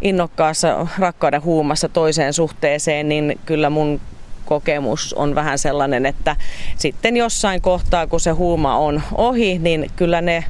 [0.02, 4.02] innokkaassa rakkauden huumassa toiseen suhteeseen, niin kyllä mun
[4.46, 6.36] kokemus on vähän sellainen, että
[6.78, 10.44] sitten jossain kohtaa, kun se huuma on ohi, niin kyllä ne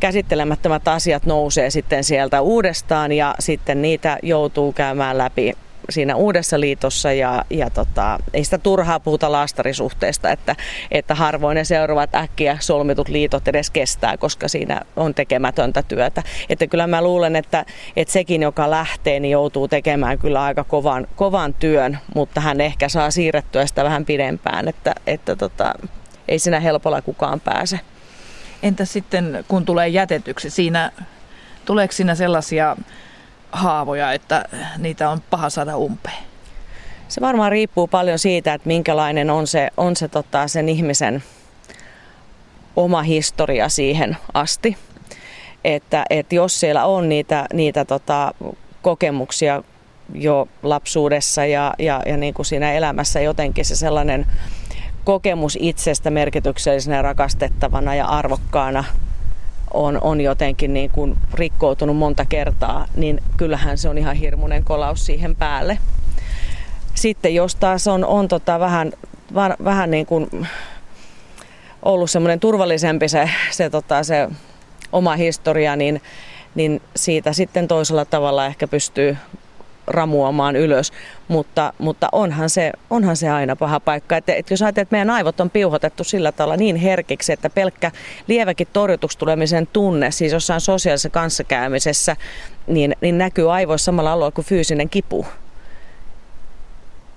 [0.00, 5.52] käsittelemättömät asiat nousee sitten sieltä uudestaan ja sitten niitä joutuu käymään läpi
[5.90, 10.56] siinä uudessa liitossa ja, ja tota, ei sitä turhaa puhuta laastarisuhteesta, että,
[10.90, 16.22] että harvoin ne seuraavat äkkiä solmitut liitot edes kestää, koska siinä on tekemätöntä työtä.
[16.48, 17.64] Että kyllä mä luulen, että,
[17.96, 22.88] että sekin, joka lähtee, niin joutuu tekemään kyllä aika kovan, kovan työn, mutta hän ehkä
[22.88, 25.74] saa siirrettyä sitä vähän pidempään, että, että tota,
[26.28, 27.80] ei siinä helpolla kukaan pääse.
[28.62, 30.92] Entä sitten, kun tulee jätetyksi, siinä,
[31.64, 32.76] tuleeko siinä sellaisia
[33.56, 34.44] haavoja, että
[34.78, 36.24] niitä on paha saada umpeen?
[37.08, 41.22] Se varmaan riippuu paljon siitä, että minkälainen on se, on se tota, sen ihmisen
[42.76, 44.76] oma historia siihen asti.
[45.64, 48.34] Että, että jos siellä on niitä, niitä tota,
[48.82, 49.62] kokemuksia
[50.14, 54.26] jo lapsuudessa ja, ja, ja niin kuin siinä elämässä jotenkin se sellainen
[55.04, 58.84] kokemus itsestä merkityksellisenä, rakastettavana ja arvokkaana
[59.74, 65.06] on, on jotenkin niin kuin rikkoutunut monta kertaa, niin kyllähän se on ihan hirmuinen kolaus
[65.06, 65.78] siihen päälle.
[66.94, 68.92] Sitten jos taas on, on tota vähän,
[69.64, 70.48] vähän niin kuin
[71.82, 74.28] ollut semmoinen turvallisempi se, se, tota, se
[74.92, 76.02] oma historia, niin,
[76.54, 79.16] niin siitä sitten toisella tavalla ehkä pystyy
[79.86, 80.92] ramuamaan ylös,
[81.28, 84.16] mutta, mutta onhan, se, onhan se aina paha paikka.
[84.16, 87.90] Että, että jos ajatellaan, että meidän aivot on piuhotettu sillä tavalla niin herkiksi, että pelkkä
[88.26, 92.16] lieväkin torjutuksi tulemisen tunne, siis jossain sosiaalisessa kanssakäymisessä,
[92.66, 95.26] niin, niin näkyy aivoissa samalla alueella kuin fyysinen kipu.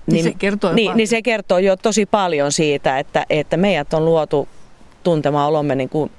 [0.07, 3.93] Niin, niin, se kertoo niin, niin se kertoo jo tosi paljon siitä, että, että meidät
[3.93, 4.47] on luotu
[5.03, 6.11] tuntemaan olomme niin kuin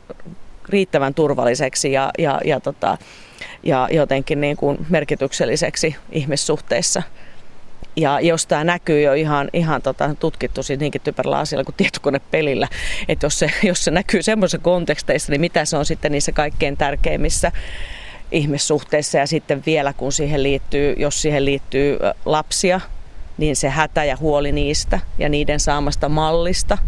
[0.69, 2.99] riittävän turvalliseksi ja, ja, ja tota,
[3.63, 7.03] ja jotenkin niin kuin merkitykselliseksi ihmissuhteissa.
[7.97, 12.69] Ja jos tämä näkyy jo ihan, ihan tota, tutkittu siis niinkin typerillä asialla kuin tietokonepelillä,
[13.09, 16.77] että jos se, jos se näkyy semmoisessa konteksteissa, niin mitä se on sitten niissä kaikkein
[16.77, 17.53] tärkeimmissä
[18.33, 22.81] ihmissuhteissa ja sitten vielä kun siihen liittyy, jos siihen liittyy lapsia,
[23.39, 26.79] niin se hätä ja huoli niistä ja niiden saamasta mallista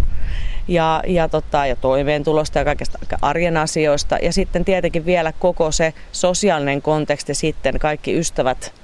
[0.68, 4.18] ja, ja, tota, ja toimeentulosta ja kaikista arjen asioista.
[4.22, 8.74] Ja sitten tietenkin vielä koko se sosiaalinen konteksti sitten, kaikki ystävät,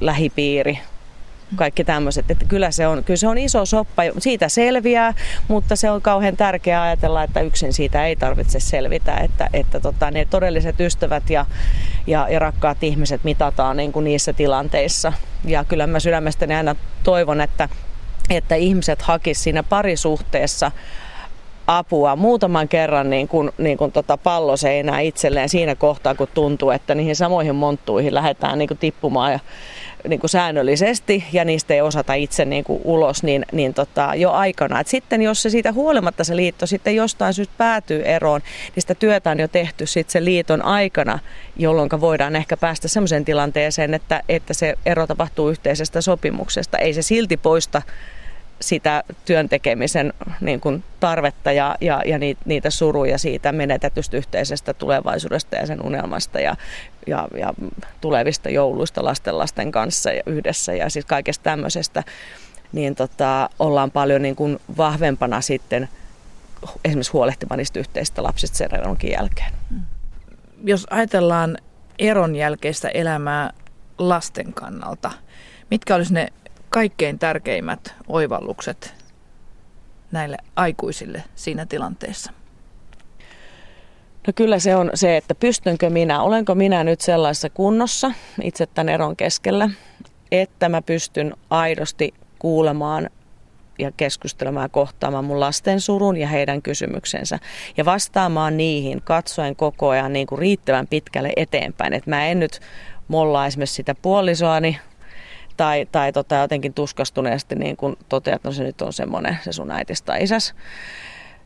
[0.00, 0.78] lähipiiri,
[1.56, 2.30] kaikki tämmöiset.
[2.30, 5.14] Että kyllä se, on, kyllä se on iso soppa, siitä selviää,
[5.48, 10.10] mutta se on kauhean tärkeää ajatella, että yksin siitä ei tarvitse selvitä, että, että tota,
[10.10, 11.46] ne todelliset ystävät ja,
[12.06, 15.12] ja, ja rakkaat ihmiset mitataan niin kuin niissä tilanteissa.
[15.44, 17.68] Ja kyllä mä sydämestäni aina toivon, että
[18.30, 20.70] että ihmiset hakisivat siinä parisuhteessa
[21.68, 26.94] apua muutaman kerran niin kuin, niin kuin tota palloseinää itselleen siinä kohtaa, kun tuntuu, että
[26.94, 29.40] niihin samoihin monttuihin lähdetään niin kuin tippumaan ja,
[30.08, 34.30] niin kuin säännöllisesti ja niistä ei osata itse niin kuin ulos, niin, niin tota, jo
[34.30, 34.80] aikana.
[34.80, 38.40] Et sitten jos se siitä huolimatta se liitto sitten jostain syystä päätyy eroon,
[38.74, 41.18] niin sitä työtä on jo tehty sitten sen liiton aikana,
[41.56, 46.78] jolloin voidaan ehkä päästä sellaiseen tilanteeseen, että, että se ero tapahtuu yhteisestä sopimuksesta.
[46.78, 47.82] Ei se silti poista
[48.60, 55.66] sitä työntekemisen niin kuin tarvetta ja, ja, ja niitä suruja siitä menetetystä yhteisestä tulevaisuudesta ja
[55.66, 56.56] sen unelmasta ja,
[57.06, 57.54] ja, ja
[58.00, 62.02] tulevista jouluista lasten lasten kanssa ja yhdessä ja siis kaikesta tämmöisestä,
[62.72, 65.88] niin tota, ollaan paljon niin kuin vahvempana sitten
[66.84, 68.70] esimerkiksi huolehtimaan niistä yhteisistä lapsista sen
[69.10, 69.52] jälkeen.
[70.64, 71.58] Jos ajatellaan
[71.98, 73.50] eron jälkeistä elämää
[73.98, 75.10] lasten kannalta.
[75.70, 76.28] Mitkä olisi ne
[76.70, 78.94] kaikkein tärkeimmät oivallukset
[80.12, 82.32] näille aikuisille siinä tilanteessa?
[84.26, 88.88] No kyllä se on se, että pystynkö minä, olenko minä nyt sellaisessa kunnossa itse tämän
[88.88, 89.70] eron keskellä,
[90.32, 93.10] että mä pystyn aidosti kuulemaan
[93.78, 97.38] ja keskustelemaan kohtaamaan mun lasten surun ja heidän kysymyksensä
[97.76, 101.92] ja vastaamaan niihin katsoen koko ajan niin kuin riittävän pitkälle eteenpäin.
[101.92, 102.60] Että mä en nyt
[103.08, 104.78] mollaa esimerkiksi sitä puolisoani
[105.58, 109.52] tai, tai tota, jotenkin tuskastuneesti niin kuin toteaa, että no se nyt on semmoinen se
[109.52, 110.54] sun äitis tai isäs.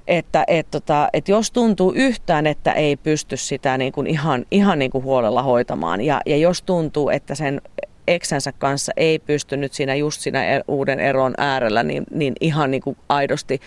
[0.07, 4.79] Että et, tota, et jos tuntuu yhtään, että ei pysty sitä niin kuin ihan, ihan
[4.79, 7.61] niin kuin huolella hoitamaan ja, ja jos tuntuu, että sen
[8.09, 12.70] eksänsä kanssa ei pysty nyt siinä just siinä e, uuden eron äärellä niin, niin ihan
[12.70, 13.61] niin aidosti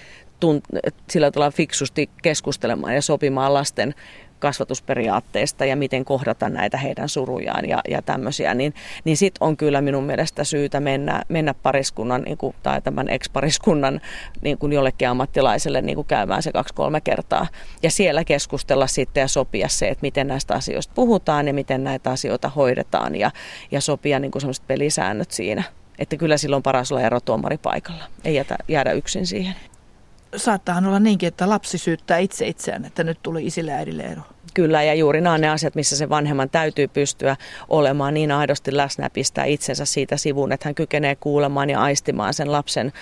[0.46, 3.94] tunt- sillä tavalla fiksusti keskustelemaan ja sopimaan lasten
[4.40, 9.82] kasvatusperiaatteista ja miten kohdata näitä heidän surujaan ja, ja tämmöisiä, niin, niin sitten on kyllä
[9.82, 14.02] minun mielestä syytä mennä, mennä pariskunnan niin kuin, tai tämän ex-pariskunnan
[14.42, 17.48] niin kuin jollekin ammattilaiselle niin kuin käymään se kaksi-kolme kertaa.
[17.84, 22.12] Ja siellä keskustella sitten ja sopia se, että miten näistä asioista puhutaan ja miten näitä
[22.12, 23.32] asioita hoidetaan ja,
[23.72, 25.64] ja sopia niin kuin sellaiset pelisäännöt siinä.
[26.00, 29.56] Että kyllä silloin paras olla erotuomari paikalla, ei jätä, jäädä yksin siihen
[30.38, 34.22] saattaahan olla niinkin, että lapsi syyttää itse itseään, että nyt tuli isille ja äidille ero.
[34.54, 37.36] Kyllä, ja juuri nämä on ne asiat, missä se vanhemman täytyy pystyä
[37.70, 42.52] olemaan niin aidosti läsnä pistää itsensä siitä sivuun, että hän kykenee kuulemaan ja aistimaan sen
[42.52, 42.94] lapsen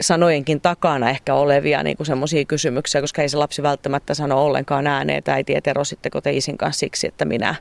[0.00, 5.18] sanojenkin takana ehkä olevia niin semmoisia kysymyksiä, koska ei se lapsi välttämättä sano ollenkaan ääneen,
[5.18, 7.54] että äiti, et erositteko te isin kanssa siksi, että minä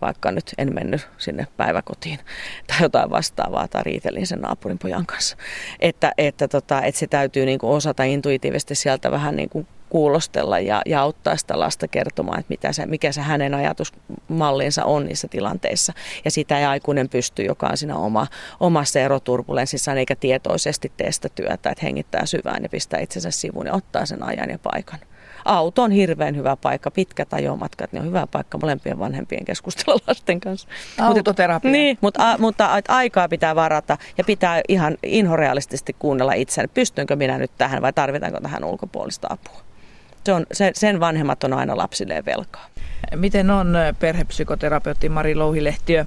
[0.00, 2.18] vaikka nyt en mennyt sinne päiväkotiin
[2.66, 5.36] tai jotain vastaavaa tai riitelin sen naapurin pojan kanssa.
[5.80, 10.58] Että, että, tota, että se täytyy niin kuin osata intuitiivisesti sieltä vähän niin kuin kuulostella
[10.58, 15.28] ja, ja auttaa sitä lasta kertomaan, että mitä se, mikä se hänen ajatusmallinsa on niissä
[15.28, 15.92] tilanteissa.
[16.24, 18.26] Ja sitä ei aikuinen pysty, joka on siinä oma,
[18.60, 23.74] omassa eroturbulenssissaan eikä tietoisesti tee sitä työtä, että hengittää syvään ja pistää itsensä sivuun ja
[23.74, 24.98] ottaa sen ajan ja paikan
[25.48, 30.40] auto on hirveän hyvä paikka, pitkät ajomatkat, niin on hyvä paikka molempien vanhempien keskustella lasten
[30.40, 30.68] kanssa.
[31.00, 31.70] Autoterapia.
[31.70, 37.38] Niin, mutta, a, mutta aikaa pitää varata ja pitää ihan inhorealistisesti kuunnella itseään, pystynkö minä
[37.38, 39.60] nyt tähän vai tarvitaanko tähän ulkopuolista apua.
[40.24, 42.66] Se on, se, sen vanhemmat on aina lapsilleen velkaa.
[43.16, 46.06] Miten on perhepsykoterapeutti Mari Louhilehtiö?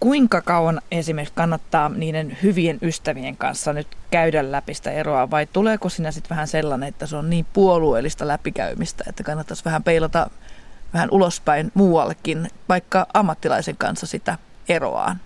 [0.00, 5.88] Kuinka kauan esimerkiksi kannattaa niiden hyvien ystävien kanssa nyt käydä läpi sitä eroa vai tuleeko
[5.88, 10.30] siinä sitten vähän sellainen, että se on niin puolueellista läpikäymistä, että kannattaisi vähän peilata
[10.94, 15.20] vähän ulospäin muuallekin, vaikka ammattilaisen kanssa sitä eroaan?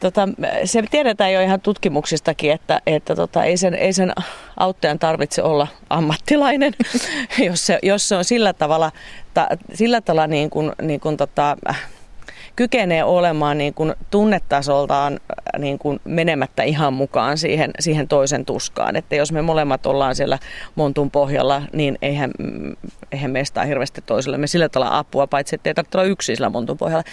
[0.00, 0.28] Tota,
[0.64, 4.12] se tiedetään jo ihan tutkimuksistakin, että, että tota, ei, sen, ei sen
[4.56, 6.74] auttajan tarvitse olla ammattilainen,
[7.48, 8.92] jos se, jos se on sillä tavalla,
[9.34, 11.56] ta, sillä tavalla niin kuin, niin kuin tota,
[12.56, 18.96] kykenee olemaan niin kuin tunnetasoltaan äh, niin kuin menemättä ihan mukaan siihen, siihen toisen tuskaan.
[18.96, 20.38] Että jos me molemmat ollaan siellä
[20.74, 22.76] montun pohjalla, niin eihän, mm,
[23.12, 26.50] eihän meistä ole hirveästi toisellemme sillä tavalla apua, paitsi että ei tarvitse olla yksin sillä
[26.50, 27.04] montun pohjalla.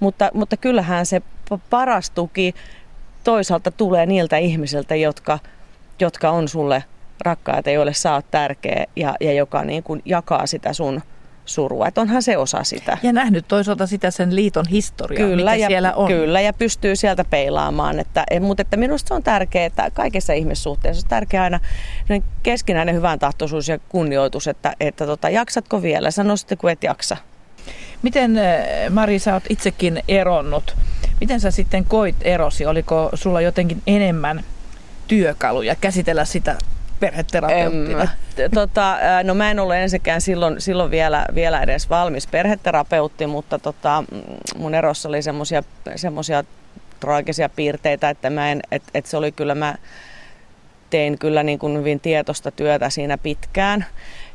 [0.00, 1.22] Mutta, mutta kyllähän se
[1.70, 2.54] paras tuki
[3.24, 5.38] toisaalta tulee niiltä ihmisiltä, jotka,
[6.00, 6.84] jotka on sulle
[7.24, 11.02] rakkaita, joille sä oot tärkeä ja, ja joka niin kuin jakaa sitä sun
[11.44, 11.88] surua.
[11.88, 12.98] Että onhan se osa sitä.
[13.02, 16.08] Ja nähnyt toisaalta sitä sen liiton historiaa, kyllä, mikä ja, siellä on.
[16.08, 18.00] Kyllä, ja pystyy sieltä peilaamaan.
[18.00, 21.60] Että, mutta että minusta se on tärkeää, että kaikessa ihmissuhteessa on tärkeää aina
[22.42, 27.16] keskinäinen hyvän tahtoisuus ja kunnioitus, että, että tota, jaksatko vielä, sano sitten kun et jaksa.
[28.02, 30.76] Miten eh, Mari, sä oot itsekin eronnut.
[31.20, 32.66] Miten sä sitten koit erosi?
[32.66, 34.44] Oliko sulla jotenkin enemmän
[35.08, 36.56] työkaluja käsitellä sitä
[37.02, 38.08] perheterapeuttina?
[38.54, 44.04] tota, no mä en ollut ensinnäkään silloin, silloin vielä, vielä edes valmis perheterapeutti, mutta tota,
[44.56, 45.22] mun erossa oli
[45.96, 46.44] semmoisia
[47.00, 49.74] traagisia piirteitä, että mä en, et, et se oli kyllä, mä
[50.90, 53.86] tein kyllä niin kuin hyvin tietoista työtä siinä pitkään.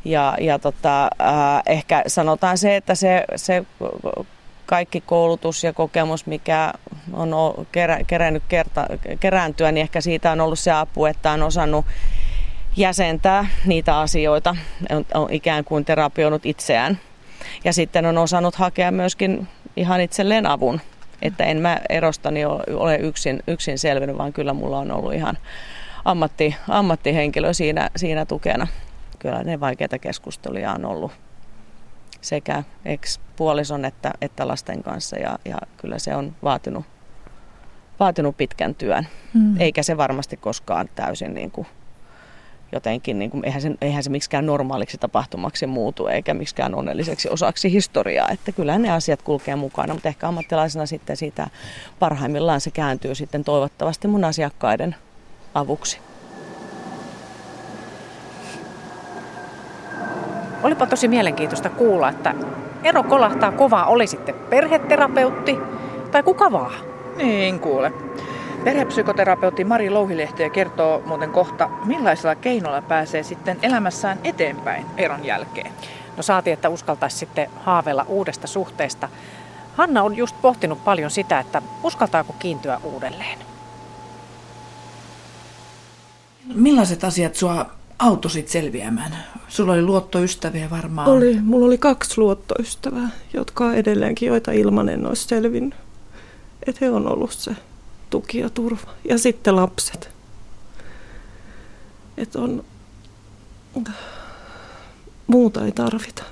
[0.05, 3.63] Ja, ja tota, äh, ehkä sanotaan se, että se, se
[4.65, 6.73] kaikki koulutus ja kokemus, mikä
[7.13, 7.35] on
[7.71, 8.87] kerä, kerännyt kerta,
[9.19, 11.85] kerääntyä, niin ehkä siitä on ollut se apu, että on osannut
[12.77, 14.55] jäsentää niitä asioita,
[14.89, 16.99] on, on ikään kuin terapioinut itseään.
[17.63, 20.81] Ja sitten on osannut hakea myöskin ihan itselleen avun.
[21.21, 25.37] Että en mä erostani ole yksin, yksin selvinnyt, vaan kyllä mulla on ollut ihan
[26.05, 28.67] ammatti, ammattihenkilö siinä, siinä tukena.
[29.19, 31.11] Kyllä ne vaikeita keskusteluja on ollut
[32.21, 36.85] sekä ex-puolison että, että lasten kanssa ja, ja kyllä se on vaatinut,
[37.99, 39.07] vaatinut pitkän työn.
[39.33, 39.61] Mm.
[39.61, 41.67] Eikä se varmasti koskaan täysin niin kuin
[42.71, 47.71] jotenkin, niin kuin, eihän, se, eihän se miksikään normaaliksi tapahtumaksi muutu eikä miksikään onnelliseksi osaksi
[47.71, 48.29] historiaa.
[48.29, 51.47] Että kyllä ne asiat kulkee mukana, mutta ehkä ammattilaisena sitten siitä
[51.99, 54.95] parhaimmillaan se kääntyy sitten toivottavasti mun asiakkaiden
[55.53, 55.99] avuksi.
[60.63, 62.35] Olipa tosi mielenkiintoista kuulla, että
[62.83, 65.57] ero kolahtaa kovaa, oli sitten perheterapeutti
[66.11, 66.73] tai kuka vaan.
[67.17, 67.93] Niin kuule.
[68.63, 75.71] Perhepsykoterapeutti Mari Louhilehtiö kertoo muuten kohta, millaisella keinolla pääsee sitten elämässään eteenpäin eron jälkeen.
[76.17, 79.09] No saatiin, että uskaltaisi sitten haaveilla uudesta suhteesta.
[79.75, 83.39] Hanna on just pohtinut paljon sitä, että uskaltaako kiintyä uudelleen.
[86.53, 87.65] Millaiset asiat sua
[87.99, 89.17] autosit selviämään?
[89.47, 91.09] Sulla oli luottoystäviä varmaan.
[91.09, 95.75] Oli, mulla oli kaksi luottoystävää, jotka on edelleenkin, joita ilman en olisi selvinnyt.
[96.67, 97.55] Että he on ollut se
[98.09, 98.93] tuki ja turva.
[99.09, 100.09] Ja sitten lapset.
[102.17, 102.63] Että on...
[105.27, 106.23] Muuta ei tarvita.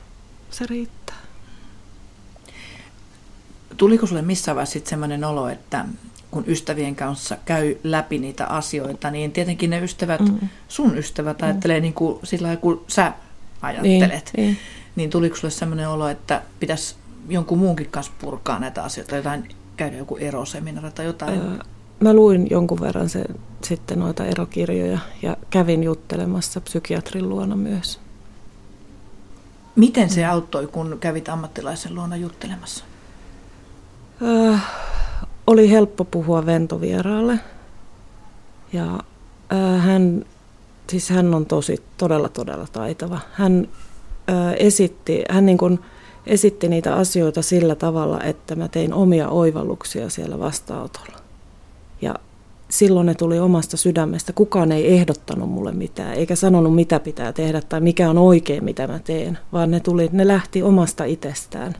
[0.52, 1.16] Se riittää.
[3.78, 5.86] Tuliko sulle missään vaiheessa sellainen olo, että
[6.32, 10.50] kun ystävien kanssa käy läpi niitä asioita, niin tietenkin ne ystävät, mm.
[10.68, 11.46] sun ystävät mm.
[11.46, 13.14] ajattelee niin kuin sillä lailla, kun sä
[13.62, 14.32] ajattelet.
[14.38, 14.58] Niin, niin.
[14.96, 16.96] niin tuliko sulle sellainen olo, että pitäisi
[17.30, 21.40] jonkun muunkin kanssa purkaa näitä asioita, jotain käydä joku eroseminaari tai jotain?
[21.40, 21.58] Öö,
[22.00, 23.26] mä luin jonkun verran se,
[23.64, 28.00] sitten noita erokirjoja ja kävin juttelemassa psykiatrin luona myös.
[29.76, 32.84] Miten se auttoi, kun kävit ammattilaisen luona juttelemassa?
[34.22, 34.58] Öö,
[35.48, 37.40] oli helppo puhua ventovieraalle.
[38.74, 39.00] Ja
[39.52, 40.26] öö, hän,
[40.90, 43.20] siis hän on tosi, todella, todella taitava.
[43.32, 43.68] Hän
[44.30, 45.80] öö, esitti, hän niin kuin,
[46.28, 51.18] esitti niitä asioita sillä tavalla, että mä tein omia oivalluksia siellä vastaanotolla.
[52.02, 52.16] Ja
[52.70, 54.34] silloin ne tuli omasta sydämestä.
[54.34, 58.88] Kukaan ei ehdottanut mulle mitään, eikä sanonut mitä pitää tehdä tai mikä on oikein mitä
[58.88, 61.76] mä teen, vaan ne, tuli, ne lähti omasta itsestään.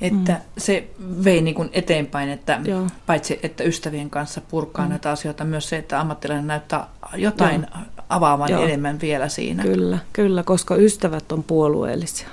[0.00, 0.38] Että mm.
[0.58, 0.90] se
[1.24, 2.86] vei niin kuin eteenpäin, että Joo.
[3.06, 4.90] paitsi että ystävien kanssa purkaa mm.
[4.90, 7.82] näitä asioita, myös se, että ammattilainen näyttää jotain Joo.
[8.08, 8.64] avaavan Joo.
[8.64, 9.62] enemmän vielä siinä.
[9.62, 12.28] Kyllä, kyllä, koska ystävät on puolueellisia.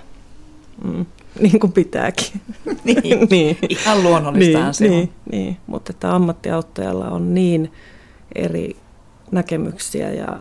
[0.83, 1.05] Mm.
[1.39, 2.41] Niin kuin pitääkin.
[2.83, 3.57] niin, niin.
[3.69, 5.09] Ihan luonnollistahan niin, se niin, on.
[5.31, 7.71] Niin, mutta että ammattiauttajalla on niin
[8.35, 8.75] eri
[9.31, 10.39] näkemyksiä ja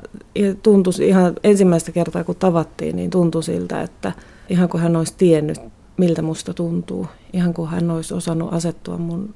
[0.63, 4.13] tuntui ihan ensimmäistä kertaa kun tavattiin, niin tuntui siltä, että
[4.49, 5.59] ihan kuin hän olisi tiennyt,
[5.97, 7.07] miltä musta tuntuu.
[7.33, 9.35] Ihan kuin hän olisi osannut asettua mun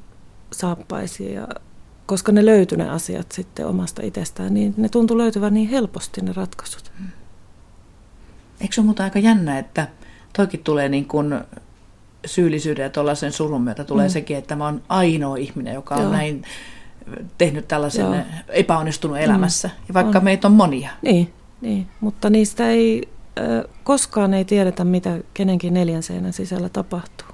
[0.53, 1.49] saappaisiin ja
[2.07, 6.33] koska ne löytyi ne asiat sitten omasta itsestään, niin ne tuntui löytyvän niin helposti ne
[6.33, 6.92] ratkaisut.
[8.61, 9.88] Eikö se ole muuta aika jännä, että
[10.37, 11.40] toikin tulee niin kuin
[12.27, 14.12] syyllisyyden ja tuollaisen surun myötä tulee mm.
[14.12, 16.12] sekin, että mä oon ainoa ihminen, joka on Joo.
[16.12, 16.42] näin
[17.38, 18.16] tehnyt tällaisen Joo.
[18.49, 19.68] epäonnistunut elämässä.
[19.68, 19.75] Mm.
[19.88, 20.25] Ja vaikka on.
[20.25, 20.90] meitä on monia.
[21.03, 27.29] Niin, niin, mutta niistä ei, äh, koskaan ei tiedetä, mitä kenenkin neljän seinän sisällä tapahtuu.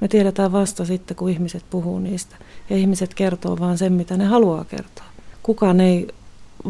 [0.00, 2.36] Me tiedetään vasta sitten, kun ihmiset puhuu niistä.
[2.70, 5.04] Ja ihmiset kertoo vaan sen, mitä ne haluaa kertoa.
[5.42, 6.08] Kukaan ei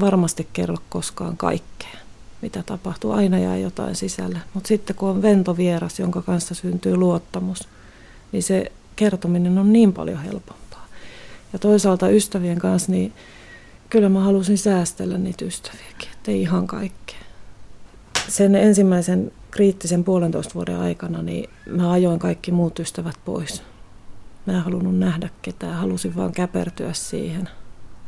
[0.00, 1.99] varmasti kerro koskaan kaikkea
[2.42, 3.12] mitä tapahtuu.
[3.12, 4.38] Aina jää jotain sisälle.
[4.54, 7.68] Mutta sitten kun on ventovieras, jonka kanssa syntyy luottamus,
[8.32, 10.86] niin se kertominen on niin paljon helpompaa.
[11.52, 13.12] Ja toisaalta ystävien kanssa, niin
[13.90, 17.20] kyllä mä halusin säästellä niitä ystäviäkin, ettei ihan kaikkea.
[18.28, 23.62] Sen ensimmäisen kriittisen puolentoista vuoden aikana, niin mä ajoin kaikki muut ystävät pois.
[24.46, 27.48] Mä en halunnut nähdä ketään, halusin vaan käpertyä siihen,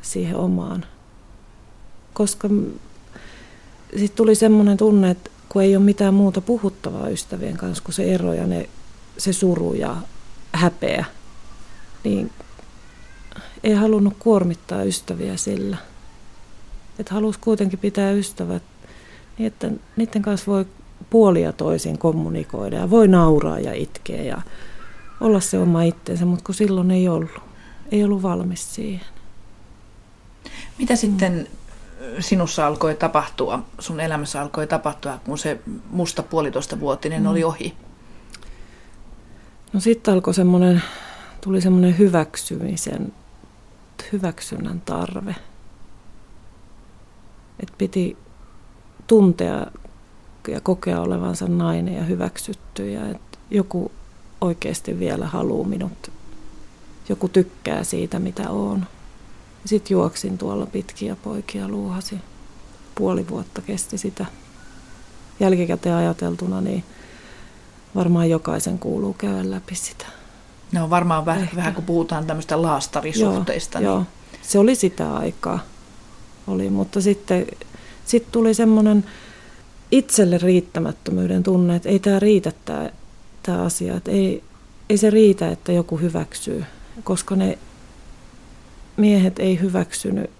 [0.02, 0.84] siihen omaan.
[2.12, 2.48] Koska
[3.96, 8.14] sitten tuli semmoinen tunne, että kun ei ole mitään muuta puhuttavaa ystävien kanssa kuin se
[8.14, 8.68] ero ja ne,
[9.18, 9.96] se suru ja
[10.52, 11.04] häpeä,
[12.04, 12.30] niin
[13.64, 15.76] ei halunnut kuormittaa ystäviä sillä.
[16.98, 18.62] Että halusi kuitenkin pitää ystävät
[19.38, 20.66] niin, että niiden kanssa voi
[21.10, 24.42] puolia toisin kommunikoida ja voi nauraa ja itkeä ja
[25.20, 27.42] olla se oma itsensä, mutta kun silloin ei ollut.
[27.92, 29.06] Ei ollut valmis siihen.
[30.78, 31.48] Mitä sitten
[32.20, 37.26] sinussa alkoi tapahtua, sun elämässä alkoi tapahtua, kun se musta puolitoista vuotinen mm.
[37.26, 37.74] oli ohi?
[39.72, 40.82] No sitten alkoi semmoinen,
[41.40, 43.12] tuli semmoinen hyväksymisen,
[44.12, 45.34] hyväksynnän tarve.
[47.60, 48.16] Että piti
[49.06, 49.66] tuntea
[50.48, 53.92] ja kokea olevansa nainen ja hyväksytty ja että joku
[54.40, 56.10] oikeasti vielä haluaa minut.
[57.08, 58.86] Joku tykkää siitä, mitä on.
[59.64, 62.18] Sitten juoksin tuolla pitkiä poikia luuhasi.
[62.94, 64.26] Puoli vuotta kesti sitä.
[65.40, 66.84] Jälkikäteen ajateltuna, niin
[67.94, 70.06] varmaan jokaisen kuuluu käydä läpi sitä.
[70.72, 73.80] No varmaan vähän, vähän kun puhutaan tämmöistä laastarisuhteista.
[73.80, 74.06] Joo, niin...
[74.32, 75.58] joo, se oli sitä aikaa.
[76.46, 77.46] Oli, mutta sitten
[78.04, 79.04] Sitten tuli semmoinen
[79.90, 82.52] itselle riittämättömyyden tunne, että ei tämä riitä
[83.42, 84.44] tämä asia, että ei,
[84.88, 86.64] ei se riitä, että joku hyväksyy,
[87.04, 87.58] koska ne
[88.96, 90.30] miehet ei hyväksynyt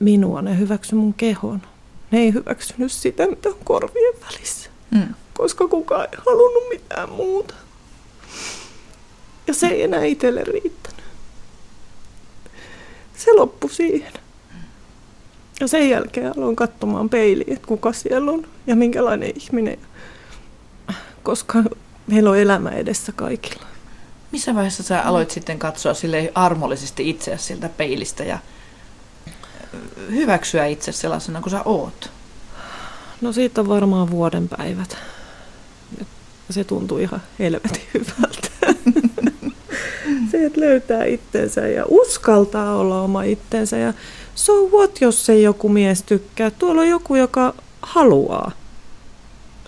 [0.00, 1.62] minua, ne hyväksy mun kehon.
[2.10, 5.14] Ne ei hyväksynyt sitä, mitä on korvien välissä, mm.
[5.34, 7.54] koska kukaan ei halunnut mitään muuta.
[9.46, 11.04] Ja se ei enää itselle riittänyt.
[13.16, 14.12] Se loppui siihen.
[15.60, 19.78] Ja sen jälkeen aloin katsomaan peiliin, että kuka siellä on ja minkälainen ihminen.
[21.22, 21.64] Koska
[22.06, 23.66] meillä on elämä edessä kaikilla.
[24.34, 28.38] Missä vaiheessa sä aloit sitten katsoa sille armollisesti itseäsi siltä peilistä ja
[30.10, 32.10] hyväksyä itse sellaisena kuin sä oot?
[33.20, 34.96] No siitä on varmaan vuoden päivät.
[36.50, 38.48] Se tuntuu ihan helvetin hyvältä.
[40.30, 43.76] se, että löytää itsensä ja uskaltaa olla oma itsensä.
[43.76, 43.92] Ja
[44.34, 46.50] so what, jos se joku mies tykkää.
[46.50, 48.52] Tuolla on joku, joka haluaa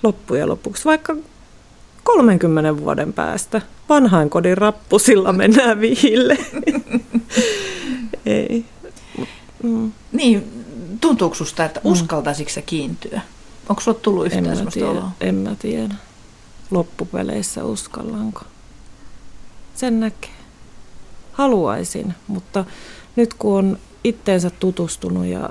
[0.02, 0.84] loppujen lopuksi.
[0.84, 1.16] Vaikka
[2.06, 6.38] 30 vuoden päästä vanhainkodin rappusilla mennään vihille.
[8.26, 8.64] Ei.
[9.62, 9.92] Mm.
[10.12, 10.64] Niin,
[11.00, 11.90] tuntuuko susta, että mm.
[11.90, 13.20] uskaltaisitko sä kiintyä?
[13.68, 15.10] Onko sulla tullut yhtään en sellaista oloa?
[15.20, 15.94] En mä tiedä.
[16.70, 18.40] Loppupeleissä uskallanko.
[19.74, 20.30] Sen näkee.
[21.32, 22.64] Haluaisin, mutta
[23.16, 25.50] nyt kun on itteensä tutustunut ja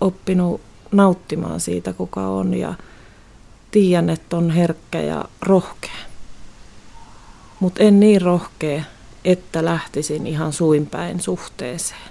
[0.00, 0.60] oppinut
[0.92, 2.74] nauttimaan siitä, kuka on ja
[3.74, 5.90] tiedän, että on herkkä ja rohkea.
[7.60, 8.84] Mutta en niin rohkea,
[9.24, 12.10] että lähtisin ihan suinpäin suhteeseen.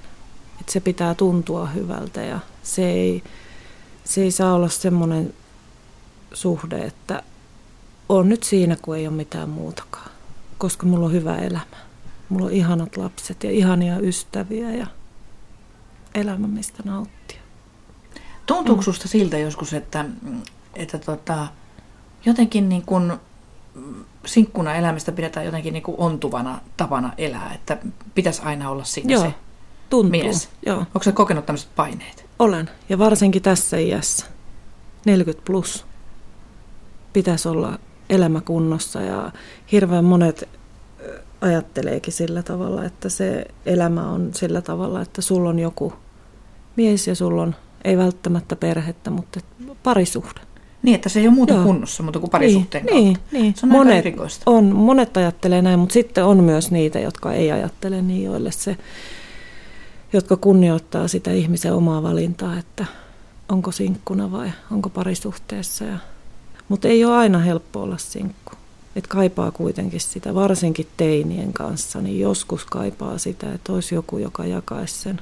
[0.62, 3.24] Et se pitää tuntua hyvältä ja se ei,
[4.04, 5.34] se ei saa olla semmoinen
[6.34, 7.24] suhde, että
[8.10, 10.12] on nyt siinä, kun ei ole mitään muutakaan.
[10.58, 11.78] Koska mulla on hyvä elämä.
[12.30, 14.88] Mulla on ihanat lapset ja ihania ystäviä ja
[16.16, 17.42] elämä, mistä nauttia.
[18.46, 18.86] Tuntuuko mm.
[18.86, 20.06] susta siltä joskus, että,
[20.76, 21.48] että tota,
[22.26, 23.20] jotenkin niin kun
[24.26, 27.78] sinkkuna elämästä pidetään jotenkin niin kuin ontuvana tapana elää, että
[28.16, 29.34] pitäisi aina olla siinä Joo, se
[29.90, 30.12] tuntuu.
[30.12, 30.50] mies.
[30.66, 30.78] Joo.
[30.78, 32.26] Onko se kokenut tämmöiset paineet?
[32.40, 34.26] Olen, ja varsinkin tässä iässä,
[35.06, 35.86] 40 plus,
[37.14, 39.32] pitäisi olla elämä kunnossa ja
[39.72, 40.50] hirveän monet
[41.42, 45.94] ajatteleekin sillä tavalla, että se elämä on sillä tavalla, että sulla on joku
[46.76, 49.40] mies ja sulla on ei välttämättä perhettä, mutta
[49.84, 50.42] parisuhde.
[50.84, 51.64] Niin, että se ei ole muuta Joo.
[51.64, 53.30] kunnossa, mutta kuin parisuhteen niin, kautta.
[53.32, 54.44] Niin, Se on monet, aika erikoista.
[54.46, 58.78] On, monet ajattelee näin, mutta sitten on myös niitä, jotka ei ajattele niin, joille se,
[60.14, 62.86] jotka kunnioittaa sitä ihmisen omaa valintaa, että
[63.50, 65.86] onko sinkkuna vai onko parisuhteessa.
[65.86, 65.98] Ja,
[66.70, 68.52] mutta ei ole aina helppo olla sinkku.
[68.96, 74.46] Et kaipaa kuitenkin sitä, varsinkin teinien kanssa, niin joskus kaipaa sitä, että olisi joku, joka
[74.46, 75.22] jakaisi sen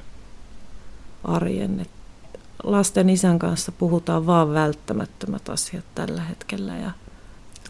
[1.24, 1.80] arjen.
[1.80, 1.90] Et
[2.62, 6.90] lasten isän kanssa puhutaan vaan välttämättömät asiat tällä hetkellä ja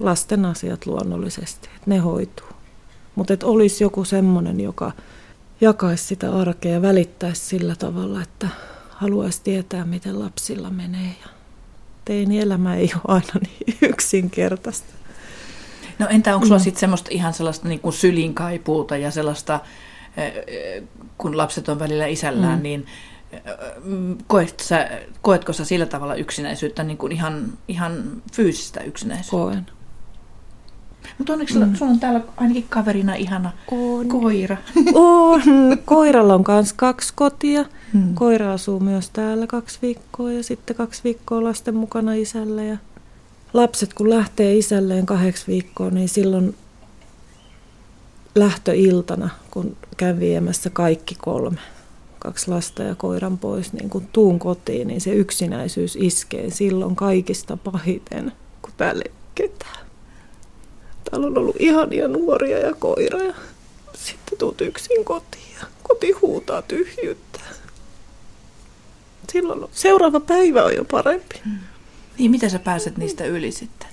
[0.00, 2.46] lasten asiat luonnollisesti, että ne hoituu.
[3.14, 4.92] Mutta että olisi joku semmoinen, joka
[5.60, 8.48] jakaisi sitä arkea ja välittäisi sillä tavalla, että
[8.90, 11.16] haluaisi tietää, miten lapsilla menee.
[11.22, 11.28] Ja
[12.04, 14.92] teini elämä ei ole aina niin yksinkertaista.
[15.98, 16.64] No entä onko sulla mm.
[16.64, 19.60] sitten semmoista ihan sellaista niin kuin sylinkaipuuta ja sellaista,
[20.16, 20.82] eh, eh,
[21.18, 22.62] kun lapset on välillä isällään, mm.
[22.62, 22.86] niin
[24.26, 24.90] koet sä,
[25.22, 29.30] koetko sä sillä tavalla yksinäisyyttä, niin kuin ihan, ihan fyysistä yksinäisyyttä?
[29.30, 29.66] Koen.
[31.18, 31.74] Mutta onneksi mm.
[31.74, 34.08] sulla on täällä ainakin kaverina ihana on.
[34.08, 34.56] koira.
[34.94, 35.42] On.
[35.84, 37.64] Koiralla on myös kaksi kotia.
[37.92, 38.14] Hmm.
[38.14, 42.62] Koira asuu myös täällä kaksi viikkoa ja sitten kaksi viikkoa lasten mukana isällä.
[42.62, 42.76] Ja
[43.54, 46.54] lapset kun lähtee isälleen kahdeksi viikkoa, niin silloin
[48.34, 51.60] lähtöiltana, kun käyn viemässä kaikki kolme
[52.22, 57.56] kaksi lasta ja koiran pois, niin kun tuun kotiin, niin se yksinäisyys iskee silloin kaikista
[57.56, 59.86] pahiten, kun täällä ei ketään.
[61.10, 63.34] Täällä on ollut ihania nuoria ja koira ja
[63.94, 67.40] sitten tuut yksin kotiin ja koti huutaa tyhjyyttä.
[69.32, 71.40] Silloin on, seuraava päivä on jo parempi.
[71.44, 71.58] Hmm.
[72.18, 73.88] Niin, miten sä pääset niistä yli sitten?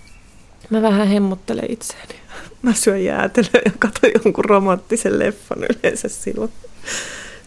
[0.69, 2.15] Mä vähän hemmottelen itseäni.
[2.61, 6.51] Mä syön jäätelöä ja katson jonkun romanttisen leffan yleensä silloin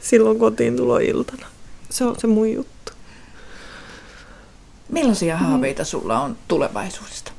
[0.03, 1.47] silloin kotiin tuloiltana.
[1.91, 2.93] Se on se mun juttu.
[4.89, 7.33] Millaisia haaveita sulla on tulevaisuudesta?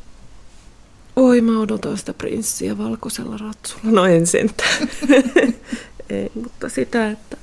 [1.15, 3.91] Oi, mä odotan sitä prinssiä valkoisella ratsulla.
[3.91, 4.89] No en sentään.
[6.09, 7.37] Ei, mutta sitä, että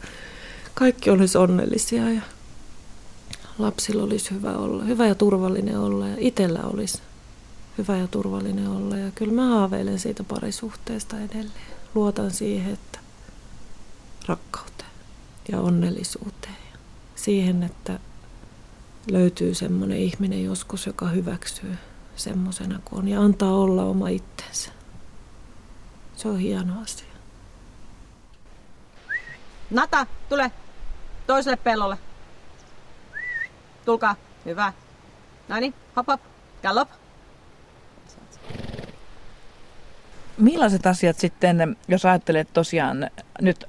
[0.74, 2.20] kaikki olisi onnellisia ja
[3.58, 6.98] lapsilla olisi hyvä olla, hyvä ja turvallinen olla ja itsellä olisi
[7.78, 8.96] hyvä ja turvallinen olla.
[8.96, 11.70] Ja kyllä mä haaveilen siitä parisuhteesta edelleen.
[11.94, 12.98] Luotan siihen, että
[14.26, 14.79] rakkauteen
[15.52, 16.78] ja onnellisuuteen ja
[17.14, 17.98] siihen, että
[19.10, 21.76] löytyy semmoinen ihminen joskus, joka hyväksyy
[22.16, 24.70] semmoisena kuin on ja antaa olla oma itsensä.
[26.16, 27.06] Se on hieno asia.
[29.70, 30.52] Nata, tule
[31.26, 31.98] toiselle pellolle.
[33.84, 34.16] Tulkaa.
[34.44, 34.72] Hyvä.
[35.48, 36.20] No niin, hop hop.
[36.62, 36.88] Gallop.
[40.36, 43.64] Millaiset asiat sitten, jos ajattelet tosiaan nyt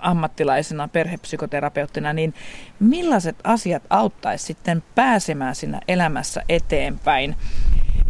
[0.00, 2.34] ammattilaisena, perhepsykoterapeuttina, niin
[2.80, 7.36] millaiset asiat auttaisi sitten pääsemään siinä elämässä eteenpäin?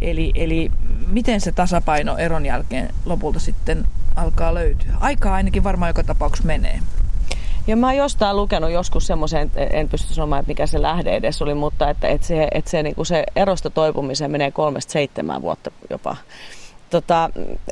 [0.01, 0.71] Eli, eli
[1.07, 3.85] miten se tasapaino eron jälkeen lopulta sitten
[4.15, 4.93] alkaa löytyä?
[4.99, 6.79] Aikaa ainakin varmaan joka tapauksessa menee.
[7.67, 11.41] Ja mä oon jostain lukenut joskus semmoisen, en pysty sanomaan, että mikä se lähde edes
[11.41, 15.41] oli, mutta että, että se, että se, niin kuin se erosta toipumiseen menee kolmesta seitsemään
[15.41, 16.15] vuotta jopa.
[16.89, 17.29] Tota,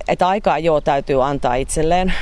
[0.07, 2.13] että aikaa joo täytyy antaa itselleen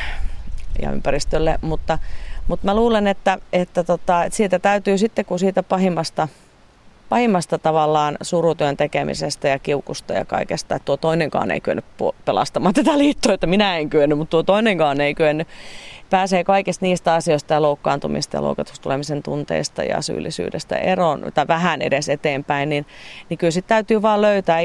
[0.81, 1.99] ja ympäristölle, mutta,
[2.47, 6.27] mutta mä luulen, että, että, tota, että siitä täytyy sitten, kun siitä pahimmasta,
[7.09, 11.85] pahimmasta tavallaan surutyön tekemisestä ja kiukusta ja kaikesta, että tuo toinenkaan ei kyennyt
[12.25, 15.47] pelastamaan tätä liittoa, että minä en kyennyt, mutta tuo toinenkaan ei kyennyt,
[16.09, 22.09] pääsee kaikista niistä asioista ja loukkaantumista ja loukatustulemisen tunteista ja syyllisyydestä eroon tai vähän edes
[22.09, 22.85] eteenpäin, niin,
[23.29, 24.59] niin kyllä sitten täytyy vaan löytää,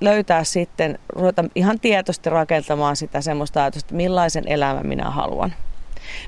[0.00, 5.54] löytää sitten, ruveta ihan tietoisesti rakentamaan sitä semmoista ajatusta, että millaisen elämän minä haluan.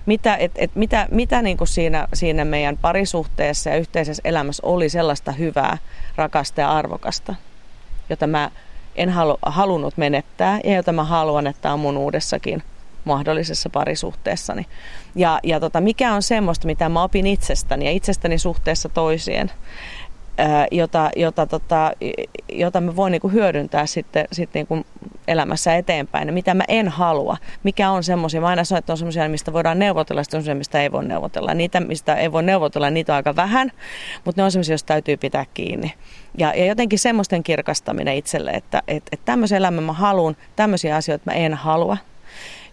[0.06, 4.88] Mitä, et, et, mitä, mitä niin kuin siinä, siinä meidän parisuhteessa ja yhteisessä elämässä oli
[4.88, 5.78] sellaista hyvää,
[6.16, 7.34] rakasta ja arvokasta,
[8.10, 8.50] jota mä
[8.96, 12.62] en halu, halunnut menettää ja jota mä haluan, että on mun uudessakin
[13.04, 14.66] mahdollisessa parisuhteessani.
[15.14, 19.50] Ja, ja tota, mikä on semmoista, mitä mä opin itsestäni ja itsestäni suhteessa toisien,
[20.70, 21.92] jota, jota, tota,
[22.52, 24.86] jota mä voin niinku hyödyntää sitten, sitten niinku
[25.28, 26.28] elämässä eteenpäin.
[26.28, 27.36] Ja mitä mä en halua.
[27.62, 30.82] Mikä on semmoisia, mä aina sanon, että on semmoisia, mistä voidaan neuvotella, on semmoisia, mistä
[30.82, 31.54] ei voi neuvotella.
[31.54, 33.72] Niitä, mistä ei voi neuvotella, niitä on aika vähän,
[34.24, 35.92] mutta ne on semmoisia, joista täytyy pitää kiinni.
[36.38, 41.22] Ja, ja jotenkin semmoisten kirkastaminen itselle, että et, et tämmöisen elämän mä haluan, tämmöisiä asioita
[41.26, 41.96] mä en halua.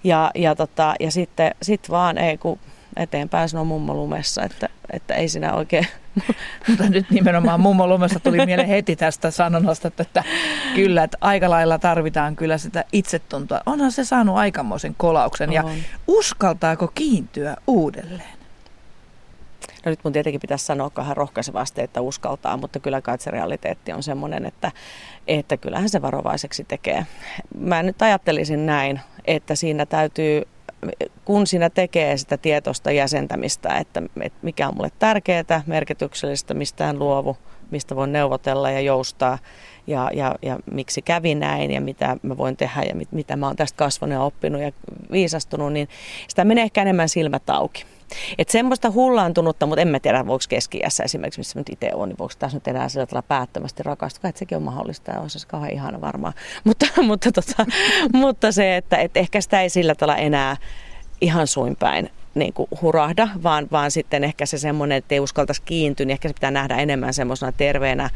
[0.04, 2.60] Ja, ja, tota, ja sitten sit vaan ei, kun
[2.98, 5.88] eteenpäin sanoo mummo lumessa, että, että ei siinä oikein...
[6.68, 10.24] Mutta nyt nimenomaan mummo lumessa tuli mieleen heti tästä sanonnasta, että, että
[10.76, 13.62] kyllä, että aika lailla tarvitaan kyllä sitä itsetuntoa.
[13.66, 15.56] Onhan se saanut aikamoisen kolauksen On.
[15.56, 15.64] ja
[16.08, 18.44] uskaltaako kiintyä uudelleen?
[19.86, 23.94] No nyt mun tietenkin pitäisi sanoa vähän rohkaisevasti, että uskaltaa, mutta kyllä kai se realiteetti
[23.94, 24.72] on semmoinen, että,
[25.28, 27.06] että kyllähän se varovaiseksi tekee.
[27.58, 30.44] Mä nyt ajattelisin näin, että siinä täytyy
[31.26, 37.38] kun siinä tekee sitä tietoista jäsentämistä, että, että mikä on mulle tärkeää, merkityksellistä, mistään luovu,
[37.72, 39.38] mistä voin neuvotella ja joustaa
[39.88, 43.48] ja, ja, ja miksi kävi näin ja mitä mä voin tehdä ja mit, mitä mä
[43.48, 44.72] oon tästä kasvanut ja oppinut ja
[45.12, 45.90] viisastunut, niin
[46.28, 47.86] sitä menee ehkä enemmän silmät auki.
[48.38, 52.18] Että semmoista hullaantunutta, mutta en mä tiedä, voiko keski esimerkiksi, missä nyt itse on, niin
[52.18, 54.30] voiko tässä nyt enää sillä tavalla päättömästi rakastua.
[54.30, 56.34] Että sekin on mahdollista ja olisi kauhean ihana varmaan.
[56.64, 57.66] Mutta, mutta, tota,
[58.14, 60.58] mutta se, että, että ehkä sitä ei sillä tavalla enää
[61.22, 65.62] ihan suin päin niin kuin hurahda, vaan, vaan sitten ehkä se semmoinen, että ei uskaltaisi
[65.62, 68.10] kiintyä, niin ehkä se pitää nähdä enemmän semmoisena terveenä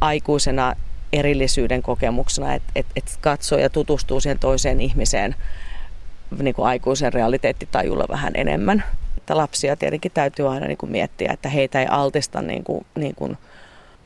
[0.00, 0.74] aikuisena
[1.12, 5.34] erillisyyden kokemuksena, että et, et katsoo ja tutustuu siihen toiseen ihmiseen
[6.38, 8.84] niin kuin aikuisen realiteettitajulla vähän enemmän
[9.26, 13.14] että lapsia tietenkin täytyy aina niin kuin miettiä, että heitä ei altista niin kuin, niin
[13.14, 13.38] kuin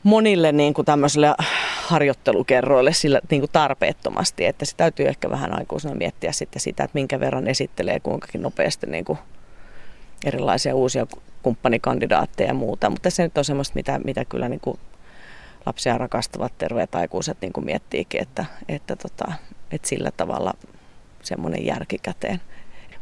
[0.03, 1.35] monille niin kuin tämmöisille
[1.81, 6.95] harjoittelukerroille sillä niin kuin tarpeettomasti, että se täytyy ehkä vähän aikuisena miettiä sitten sitä, että
[6.95, 9.19] minkä verran esittelee kuinkakin nopeasti niin kuin
[10.25, 11.07] erilaisia uusia
[11.43, 14.79] kumppanikandidaatteja ja muuta, mutta se nyt on semmoista, mitä, mitä kyllä niin kuin
[15.65, 19.31] lapsia rakastavat terveet aikuiset niin kuin miettiikin, että, että, tota,
[19.71, 20.53] että sillä tavalla
[21.23, 22.41] semmoinen järki käteen.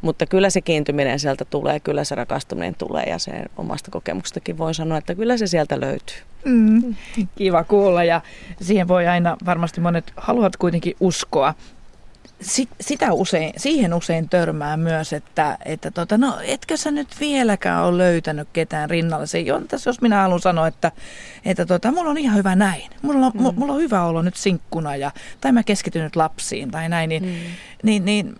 [0.02, 4.76] Mutta kyllä se kiintyminen sieltä tulee, kyllä se rakastuminen tulee ja sen omasta kokemuksestakin voin
[4.76, 6.18] sanoa, että kyllä se sieltä löytyy.
[6.45, 6.95] Mm,
[7.36, 8.22] kiva kuulla ja
[8.62, 11.54] siihen voi aina varmasti monet haluat kuitenkin uskoa.
[12.82, 17.97] sitä usein, siihen usein törmää myös, että, että tota, no etkö sä nyt vieläkään ole
[17.97, 19.28] löytänyt ketään rinnalle.
[19.28, 20.91] Se on tässä, jos minä haluan sanoa, että,
[21.45, 22.89] että tota, mulla on ihan hyvä näin.
[23.02, 23.60] Mulla on, mm.
[23.60, 27.24] mulla on hyvä olla nyt sinkkuna ja, tai mä keskityn nyt lapsiin tai näin, niin,
[27.24, 27.30] mm.
[27.84, 28.36] niin, niin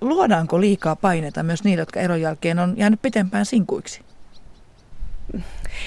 [0.00, 4.00] luodaanko liikaa paineita myös niille, jotka eron jälkeen on jäänyt pitempään sinkuiksi?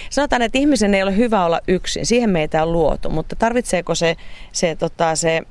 [0.09, 2.05] Sanotaan, että ihmisen ei ole hyvä olla yksin.
[2.05, 4.15] Siihen meitä on luotu, mutta tarvitseeko se,
[4.51, 5.41] se, tota, se,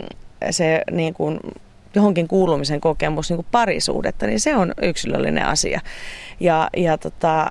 [0.51, 1.41] se niin kuin
[1.95, 5.81] johonkin kuulumisen kokemus niin kuin parisuudetta, niin se on yksilöllinen asia.
[6.41, 7.51] Ja, ja, tota,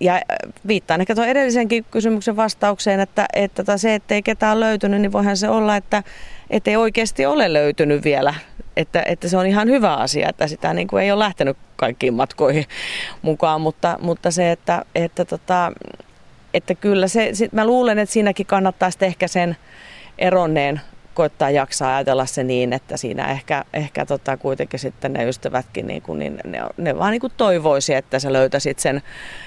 [0.00, 0.20] ja
[0.66, 5.36] viittaan ehkä tuon edellisenkin kysymyksen vastaukseen, että, että tota se, ettei ketään löytynyt, niin voihan
[5.36, 6.02] se olla, että
[6.50, 8.34] ei oikeasti ole löytynyt vielä
[8.76, 12.14] että, että se on ihan hyvä asia, että sitä niin kuin ei ole lähtenyt kaikkiin
[12.14, 12.64] matkoihin
[13.22, 15.72] mukaan, mutta, mutta se, että, että tota,
[16.54, 19.56] että kyllä se, sit mä luulen, että siinäkin kannattaa ehkä sen
[20.18, 20.80] eronneen
[21.14, 26.02] koittaa jaksaa ajatella se niin, että siinä ehkä, ehkä tota kuitenkin sitten ne ystävätkin niin
[26.02, 29.02] kuin, niin ne, ne vaan niin kuin toivoisi, että sä löytäisit sen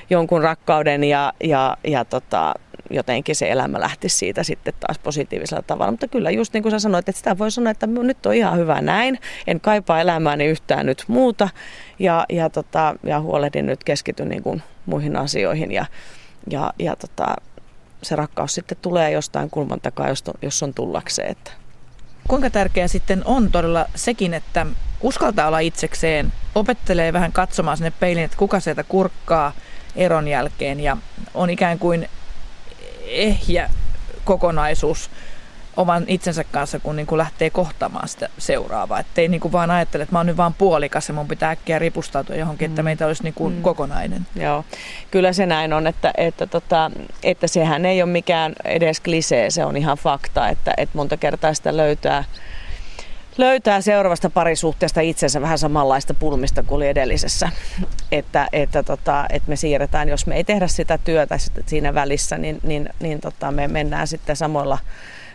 [0.09, 2.53] jonkun rakkauden ja, ja, ja tota,
[2.89, 5.91] jotenkin se elämä lähtisi siitä sitten taas positiivisella tavalla.
[5.91, 8.57] Mutta kyllä just niin kuin sä sanoit, että sitä voi sanoa, että nyt on ihan
[8.57, 11.49] hyvä näin, en kaipaa elämääni yhtään nyt muuta
[11.99, 15.85] ja, ja, tota, ja huolehdin nyt, keskityn niin kuin muihin asioihin ja,
[16.49, 17.35] ja, ja tota,
[18.01, 20.07] se rakkaus sitten tulee jostain kulman takaa,
[20.41, 21.31] jos on tullakseen.
[21.31, 21.51] Että.
[22.27, 24.65] Kuinka tärkeää sitten on todella sekin, että
[25.01, 29.51] uskaltaa olla itsekseen, opettelee vähän katsomaan sinne peiliin, että kuka sieltä kurkkaa
[29.95, 30.97] eron jälkeen ja
[31.33, 32.09] on ikään kuin
[33.07, 33.69] ehjä
[34.25, 35.09] kokonaisuus
[35.77, 38.99] oman itsensä kanssa, kun niin kuin lähtee kohtaamaan sitä seuraavaa.
[38.99, 41.49] Että ei niin kuin vaan ajattele, että mä oon nyt vaan puolikas ja mun pitää
[41.49, 42.85] äkkiä ripustautua johonkin, että mm.
[42.85, 43.61] meitä olisi niin kuin mm.
[43.61, 44.27] kokonainen.
[44.35, 44.65] Joo,
[45.11, 46.91] kyllä se näin on, että, että, tota,
[47.23, 51.53] että sehän ei ole mikään edes klisee, se on ihan fakta, että, että monta kertaa
[51.53, 52.23] sitä löytää
[53.37, 57.49] löytää seuraavasta parisuhteesta itsensä vähän samanlaista pulmista kuin oli edellisessä.
[58.11, 62.59] Että, että, tota, että me siirretään, jos me ei tehdä sitä työtä siinä välissä, niin,
[62.63, 64.77] niin, niin tota, me mennään sitten samoilla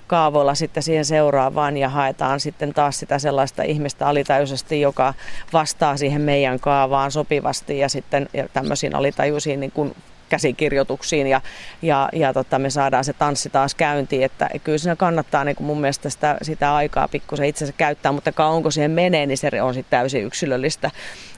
[0.06, 5.14] kaavoilla sitten siihen seuraavaan ja haetaan sitten taas sitä sellaista ihmistä alitajuisesti, joka
[5.52, 9.94] vastaa siihen meidän kaavaan sopivasti ja sitten ja tämmöisiin alitajuisiin niin kuin
[10.28, 11.40] käsikirjoituksiin ja,
[11.82, 14.22] ja, ja tota, me saadaan se tanssi taas käyntiin.
[14.22, 18.32] Että kyllä siinä kannattaa niin kuin mun mielestä sitä, sitä aikaa pikkusen itsensä käyttää, mutta
[18.32, 20.90] kauanko siihen menee, niin se on sitten täysin yksilöllistä.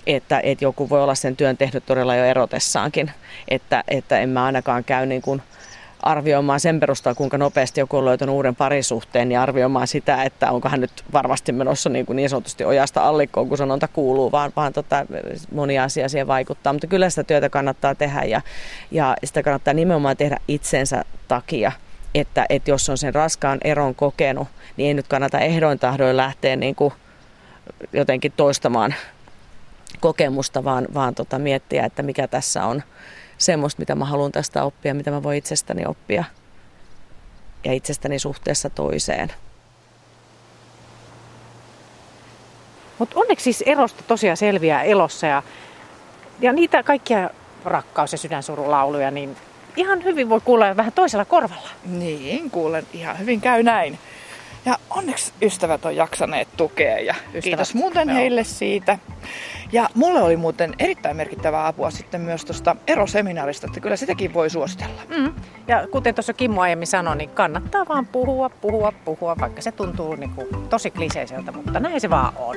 [0.06, 3.10] Että, että joku voi olla sen työn tehnyt todella jo erotessaankin,
[3.48, 5.42] että, että en mä ainakaan käy niin kuin
[6.02, 10.68] arvioimaan sen perusteella, kuinka nopeasti joku on löytänyt uuden parisuhteen, niin arvioimaan sitä, että onko
[10.68, 14.72] hän nyt varmasti menossa niin, kuin niin sanotusti ojasta allikkoon, kun sanonta kuuluu, vaan, vaan
[14.72, 15.06] tota,
[15.54, 16.72] moni asia siihen vaikuttaa.
[16.72, 18.40] Mutta kyllä sitä työtä kannattaa tehdä ja,
[18.90, 21.72] ja sitä kannattaa nimenomaan tehdä itsensä takia.
[22.14, 26.56] Että, että jos on sen raskaan eron kokenut, niin ei nyt kannata ehdoin tahdoin lähteä
[26.56, 26.92] niin kuin
[27.92, 28.94] jotenkin toistamaan
[30.00, 32.82] kokemusta, vaan, vaan tota miettiä, että mikä tässä on
[33.40, 36.24] semmoista, mitä mä haluan tästä oppia, mitä mä voin itsestäni oppia
[37.64, 39.32] ja itsestäni suhteessa toiseen.
[42.98, 45.42] Mutta onneksi siis erosta tosiaan selviää elossa ja,
[46.40, 47.30] ja niitä kaikkia
[47.64, 49.36] rakkaus- ja sydänsurulauluja, niin
[49.76, 51.68] ihan hyvin voi kuulla vähän toisella korvalla.
[51.84, 53.98] Niin, kuulen ihan hyvin käy näin.
[54.64, 57.42] Ja onneksi ystävät on jaksaneet tukea ja ystävät.
[57.42, 58.16] kiitos muuten Joo.
[58.16, 58.98] heille siitä.
[59.72, 64.50] Ja mulle oli muuten erittäin merkittävää apua sitten myös tuosta eroseminaarista, että kyllä sitäkin voi
[64.50, 65.02] suositella.
[65.08, 65.34] Mm.
[65.68, 70.14] Ja kuten tuossa Kimmo aiemmin sanoi, niin kannattaa vaan puhua, puhua, puhua, vaikka se tuntuu
[70.14, 72.56] niin kuin tosi kliseiseltä, mutta näin se vaan on.